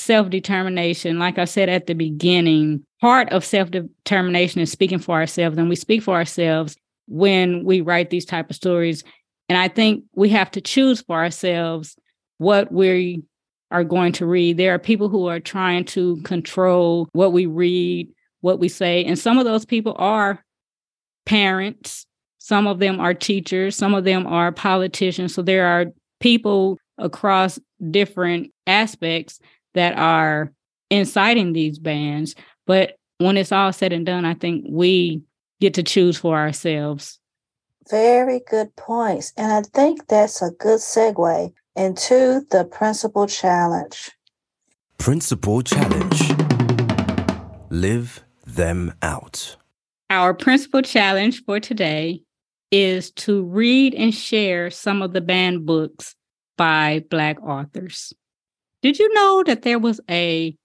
self 0.00 0.30
determination, 0.30 1.18
like 1.18 1.38
I 1.38 1.44
said 1.44 1.68
at 1.68 1.86
the 1.86 1.94
beginning, 1.94 2.84
part 3.00 3.30
of 3.30 3.44
self 3.44 3.70
determination 3.70 4.60
is 4.60 4.72
speaking 4.72 4.98
for 4.98 5.16
ourselves, 5.16 5.56
and 5.56 5.68
we 5.68 5.76
speak 5.76 6.02
for 6.02 6.14
ourselves 6.14 6.76
when 7.06 7.64
we 7.64 7.80
write 7.80 8.10
these 8.10 8.24
type 8.24 8.50
of 8.50 8.56
stories. 8.56 9.04
And 9.48 9.58
I 9.58 9.68
think 9.68 10.04
we 10.14 10.28
have 10.30 10.50
to 10.52 10.60
choose 10.60 11.02
for 11.02 11.16
ourselves 11.16 11.96
what 12.38 12.72
we 12.72 13.22
are 13.70 13.84
going 13.84 14.12
to 14.12 14.26
read. 14.26 14.56
There 14.56 14.74
are 14.74 14.78
people 14.78 15.08
who 15.08 15.26
are 15.26 15.40
trying 15.40 15.84
to 15.86 16.20
control 16.22 17.08
what 17.12 17.32
we 17.32 17.46
read, 17.46 18.08
what 18.40 18.58
we 18.58 18.68
say, 18.68 19.04
and 19.04 19.18
some 19.18 19.38
of 19.38 19.44
those 19.44 19.64
people 19.64 19.94
are 19.98 20.44
parents. 21.26 22.06
Some 22.38 22.66
of 22.66 22.78
them 22.78 22.98
are 23.00 23.14
teachers, 23.14 23.76
some 23.76 23.94
of 23.94 24.04
them 24.04 24.26
are 24.26 24.50
politicians. 24.50 25.34
So 25.34 25.42
there 25.42 25.66
are 25.66 25.86
people 26.20 26.78
across 26.98 27.58
different 27.90 28.50
aspects 28.66 29.40
that 29.74 29.96
are 29.98 30.52
inciting 30.90 31.52
these 31.52 31.78
bans. 31.78 32.34
But 32.66 32.96
when 33.18 33.36
it's 33.36 33.52
all 33.52 33.72
said 33.72 33.92
and 33.92 34.06
done, 34.06 34.24
I 34.24 34.34
think 34.34 34.64
we 34.68 35.22
get 35.60 35.74
to 35.74 35.82
choose 35.82 36.16
for 36.16 36.36
ourselves. 36.36 37.18
Very 37.90 38.40
good 38.48 38.74
points. 38.76 39.32
And 39.36 39.52
I 39.52 39.62
think 39.62 40.06
that's 40.08 40.42
a 40.42 40.50
good 40.50 40.80
segue 40.80 41.52
into 41.76 42.46
the 42.50 42.64
principal 42.70 43.26
challenge. 43.26 44.10
Principal 44.98 45.62
challenge 45.62 46.30
Live 47.70 48.24
them 48.44 48.92
out. 49.00 49.56
Our 50.10 50.34
principal 50.34 50.82
challenge 50.82 51.44
for 51.44 51.60
today 51.60 52.22
is 52.72 53.12
to 53.12 53.44
read 53.44 53.94
and 53.94 54.12
share 54.12 54.70
some 54.70 55.02
of 55.02 55.12
the 55.12 55.20
banned 55.20 55.66
books 55.66 56.16
by 56.58 57.04
Black 57.10 57.40
authors. 57.40 58.12
Did 58.82 58.98
you 58.98 59.12
know 59.12 59.42
that 59.46 59.62
there 59.62 59.78
was 59.78 60.00
a 60.10 60.56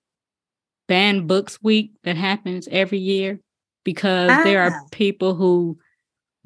banned 0.88 1.28
books 1.28 1.60
week 1.62 1.92
that 2.04 2.16
happens 2.16 2.68
every 2.72 3.00
year? 3.00 3.40
Because 3.84 4.32
ah. 4.32 4.44
there 4.44 4.64
are 4.64 4.82
people 4.92 5.36
who 5.36 5.78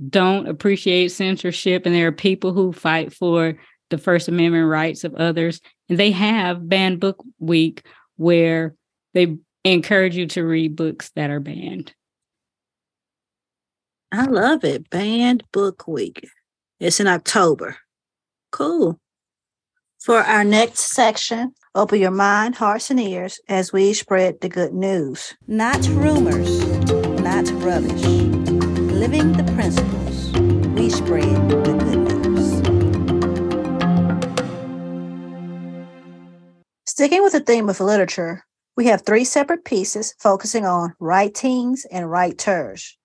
don't 0.10 0.48
appreciate 0.48 1.10
censorship 1.10 1.86
and 1.86 1.94
there 1.94 2.08
are 2.08 2.14
people 2.14 2.54
who 2.54 2.72
fight 2.72 3.14
for 3.14 3.58
the 3.90 3.98
First 3.98 4.28
Amendment 4.28 4.68
rights 4.68 5.04
of 5.04 5.16
others. 5.16 5.62
And 5.90 6.00
they 6.00 6.12
have 6.12 6.68
banned 6.68 7.00
book 7.00 7.24
week 7.40 7.86
where 8.18 8.76
they 9.14 9.38
encourage 9.64 10.16
you 10.16 10.28
to 10.28 10.44
read 10.44 10.76
books 10.76 11.12
that 11.16 11.30
are 11.30 11.40
banned. 11.40 11.94
I 14.12 14.26
love 14.26 14.64
it. 14.64 14.90
Banned 14.90 15.44
book 15.52 15.88
week. 15.88 16.28
It's 16.80 17.00
in 17.00 17.08
October. 17.08 17.78
Cool. 18.52 19.00
For 20.00 20.20
our 20.20 20.46
next 20.46 20.94
section, 20.94 21.54
open 21.76 22.00
your 22.00 22.10
mind, 22.10 22.56
hearts, 22.56 22.90
and 22.90 23.02
ears 23.02 23.38
as 23.50 23.74
we 23.74 23.94
spread 23.94 24.40
the 24.40 24.48
good 24.48 24.74
news. 24.74 25.36
Not 25.46 25.86
rumors, 25.90 26.66
not 27.20 27.52
rubbish. 27.62 28.02
Living 28.94 29.34
the 29.34 29.44
principles, 29.56 30.32
we 30.74 30.90
spread 30.90 31.50
the 31.50 31.64
good 31.66 31.98
news. 31.98 32.60
Sticking 36.86 37.22
with 37.22 37.34
the 37.34 37.42
theme 37.42 37.68
of 37.68 37.82
literature, 37.82 38.46
we 38.78 38.86
have 38.86 39.02
three 39.02 39.26
separate 39.26 39.66
pieces 39.66 40.16
focusing 40.18 40.66
on 40.66 40.94
writings 41.02 41.86
and 41.92 42.10
writers. 42.10 42.98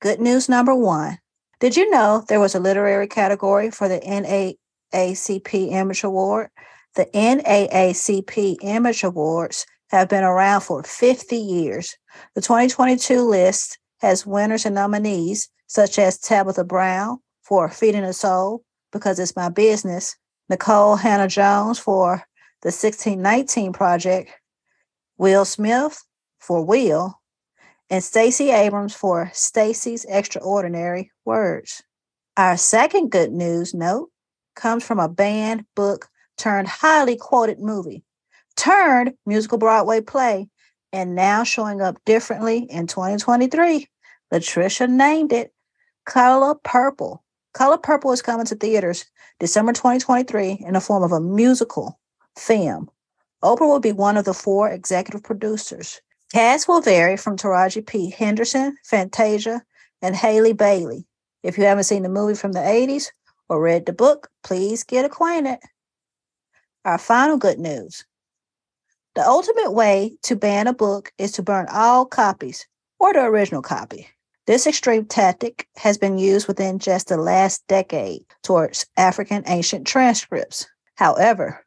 Good 0.00 0.20
news 0.22 0.48
number 0.48 0.74
one. 0.74 1.18
Did 1.60 1.76
you 1.76 1.90
know 1.90 2.24
there 2.28 2.40
was 2.40 2.54
a 2.54 2.60
literary 2.60 3.08
category 3.08 3.70
for 3.70 3.88
the 3.88 4.00
NA 4.00 4.52
NAACP 4.92 5.72
Image 5.72 6.04
Award. 6.04 6.50
The 6.94 7.06
NAACP 7.06 8.58
Image 8.62 9.02
Awards 9.04 9.66
have 9.90 10.08
been 10.08 10.24
around 10.24 10.62
for 10.62 10.82
50 10.82 11.36
years. 11.36 11.96
The 12.34 12.40
2022 12.40 13.22
list 13.22 13.78
has 14.00 14.26
winners 14.26 14.66
and 14.66 14.74
nominees 14.74 15.48
such 15.66 15.98
as 15.98 16.18
Tabitha 16.18 16.64
Brown 16.64 17.18
for 17.42 17.68
Feeding 17.68 18.02
the 18.02 18.12
Soul, 18.12 18.62
Because 18.92 19.18
It's 19.18 19.36
My 19.36 19.48
Business, 19.48 20.16
Nicole 20.48 20.96
Hannah-Jones 20.96 21.78
for 21.78 22.24
the 22.62 22.68
1619 22.68 23.72
Project, 23.72 24.30
Will 25.16 25.44
Smith 25.44 26.02
for 26.38 26.64
Will, 26.64 27.18
and 27.88 28.04
Stacey 28.04 28.50
Abrams 28.50 28.94
for 28.94 29.30
Stacey's 29.32 30.04
Extraordinary 30.08 31.10
Words. 31.24 31.82
Our 32.36 32.56
second 32.56 33.10
good 33.10 33.32
news 33.32 33.74
note 33.74 34.10
comes 34.54 34.84
from 34.84 34.98
a 34.98 35.08
banned 35.08 35.64
book 35.74 36.08
turned 36.36 36.68
highly 36.68 37.16
quoted 37.16 37.60
movie, 37.60 38.02
turned 38.56 39.14
musical 39.26 39.58
Broadway 39.58 40.00
play, 40.00 40.48
and 40.92 41.14
now 41.14 41.44
showing 41.44 41.80
up 41.80 41.96
differently 42.04 42.66
in 42.70 42.86
2023. 42.86 43.88
Latricia 44.32 44.88
named 44.88 45.32
it 45.32 45.52
Color 46.04 46.56
Purple. 46.64 47.22
Color 47.54 47.78
Purple 47.78 48.12
is 48.12 48.22
coming 48.22 48.46
to 48.46 48.54
theaters 48.54 49.04
December 49.38 49.72
2023 49.72 50.64
in 50.66 50.74
the 50.74 50.80
form 50.80 51.02
of 51.02 51.12
a 51.12 51.20
musical 51.20 51.98
film. 52.36 52.90
Oprah 53.42 53.68
will 53.68 53.80
be 53.80 53.92
one 53.92 54.16
of 54.16 54.24
the 54.24 54.34
four 54.34 54.70
executive 54.70 55.22
producers. 55.22 56.00
Cast 56.32 56.66
will 56.66 56.80
vary 56.80 57.16
from 57.16 57.36
Taraji 57.36 57.86
P. 57.86 58.10
Henderson, 58.10 58.76
Fantasia, 58.84 59.62
and 60.00 60.16
Halle 60.16 60.54
Bailey. 60.54 61.06
If 61.42 61.58
you 61.58 61.64
haven't 61.64 61.84
seen 61.84 62.04
the 62.04 62.08
movie 62.08 62.34
from 62.34 62.52
the 62.52 62.60
80s, 62.60 63.08
or 63.52 63.60
read 63.60 63.84
the 63.84 63.92
book, 63.92 64.30
please 64.42 64.82
get 64.82 65.04
acquainted. 65.04 65.58
Our 66.86 66.96
final 66.96 67.36
good 67.36 67.58
news. 67.58 68.02
The 69.14 69.28
ultimate 69.28 69.72
way 69.72 70.16
to 70.22 70.36
ban 70.36 70.68
a 70.68 70.72
book 70.72 71.12
is 71.18 71.32
to 71.32 71.42
burn 71.42 71.66
all 71.70 72.06
copies 72.06 72.66
or 72.98 73.12
the 73.12 73.20
original 73.20 73.60
copy. 73.60 74.08
This 74.46 74.66
extreme 74.66 75.04
tactic 75.04 75.68
has 75.76 75.98
been 75.98 76.16
used 76.16 76.48
within 76.48 76.78
just 76.78 77.08
the 77.08 77.18
last 77.18 77.62
decade 77.68 78.24
towards 78.42 78.86
African 78.96 79.44
ancient 79.46 79.86
transcripts. 79.86 80.66
However, 80.94 81.62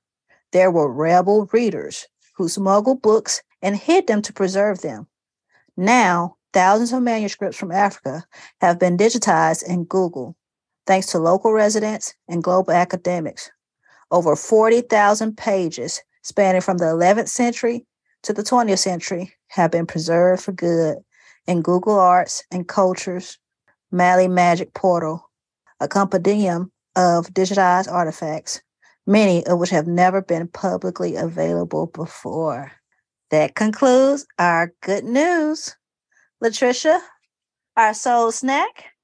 there 0.53 0.71
were 0.71 0.91
rebel 0.91 1.47
readers 1.53 2.07
who 2.35 2.49
smuggled 2.49 3.03
books 3.03 3.43
and 3.61 3.75
hid 3.75 4.07
them 4.07 4.23
to 4.23 4.33
preserve 4.33 4.81
them. 4.81 5.05
Now, 5.77 6.37
thousands 6.51 6.93
of 6.93 7.03
manuscripts 7.03 7.57
from 7.57 7.71
Africa 7.71 8.25
have 8.59 8.79
been 8.79 8.97
digitized 8.97 9.63
in 9.67 9.83
Google 9.83 10.35
thanks 10.85 11.07
to 11.07 11.19
local 11.19 11.51
residents 11.51 12.13
and 12.27 12.43
global 12.43 12.73
academics. 12.73 13.51
Over 14.11 14.35
40,000 14.35 15.35
pages 15.35 16.01
spanning 16.23 16.61
from 16.61 16.77
the 16.77 16.85
11th 16.85 17.29
century 17.29 17.85
to 18.23 18.33
the 18.33 18.43
20th 18.43 18.79
century 18.79 19.33
have 19.49 19.71
been 19.71 19.85
preserved 19.85 20.43
for 20.43 20.51
good 20.51 20.97
in 21.47 21.61
Google 21.61 21.99
Arts 21.99 22.43
and 22.51 22.67
Culture's 22.67 23.37
Mali 23.91 24.27
Magic 24.27 24.73
Portal, 24.73 25.29
a 25.79 25.87
compendium 25.87 26.71
of 26.95 27.27
digitized 27.27 27.91
artifacts, 27.91 28.61
many 29.05 29.45
of 29.45 29.59
which 29.59 29.69
have 29.69 29.87
never 29.87 30.21
been 30.21 30.47
publicly 30.47 31.15
available 31.15 31.87
before. 31.87 32.71
That 33.31 33.55
concludes 33.55 34.25
our 34.39 34.73
good 34.81 35.03
news. 35.03 35.75
Latricia, 36.43 36.99
our 37.77 37.93
soul 37.93 38.31
snack. 38.31 38.94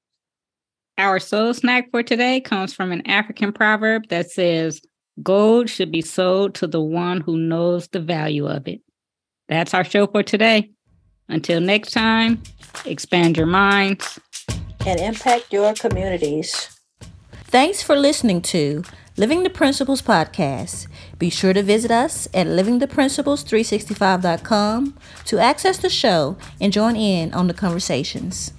Our 1.02 1.18
soul 1.18 1.54
snack 1.56 1.90
for 1.90 2.04
today 2.04 2.42
comes 2.42 2.76
from 2.76 2.92
an 2.92 3.02
African 3.08 3.52
proverb 3.52 4.10
that 4.10 4.30
says, 4.30 4.80
Gold 5.24 5.68
should 5.68 5.92
be 5.92 6.04
sold 6.04 6.54
to 6.56 6.68
the 6.68 6.80
one 6.80 7.22
who 7.22 7.40
knows 7.40 7.88
the 7.88 8.00
value 8.00 8.48
of 8.48 8.68
it. 8.68 8.82
That's 9.50 9.74
our 9.74 9.84
show 9.84 10.06
for 10.06 10.22
today. 10.22 10.70
Until 11.28 11.60
next 11.60 11.94
time, 11.94 12.40
expand 12.86 13.36
your 13.36 13.48
minds 13.48 14.20
and 14.86 15.00
impact 15.00 15.52
your 15.52 15.74
communities. 15.74 16.80
Thanks 17.46 17.82
for 17.82 17.96
listening 17.96 18.44
to 18.44 18.84
Living 19.18 19.42
the 19.42 19.50
Principles 19.50 20.04
podcast. 20.04 20.86
Be 21.18 21.32
sure 21.32 21.54
to 21.54 21.64
visit 21.64 21.90
us 21.90 22.28
at 22.32 22.46
livingtheprinciples365.com 22.46 24.98
to 25.26 25.40
access 25.40 25.80
the 25.80 25.90
show 25.90 26.38
and 26.60 26.72
join 26.72 26.96
in 26.96 27.34
on 27.34 27.48
the 27.48 27.56
conversations. 27.56 28.54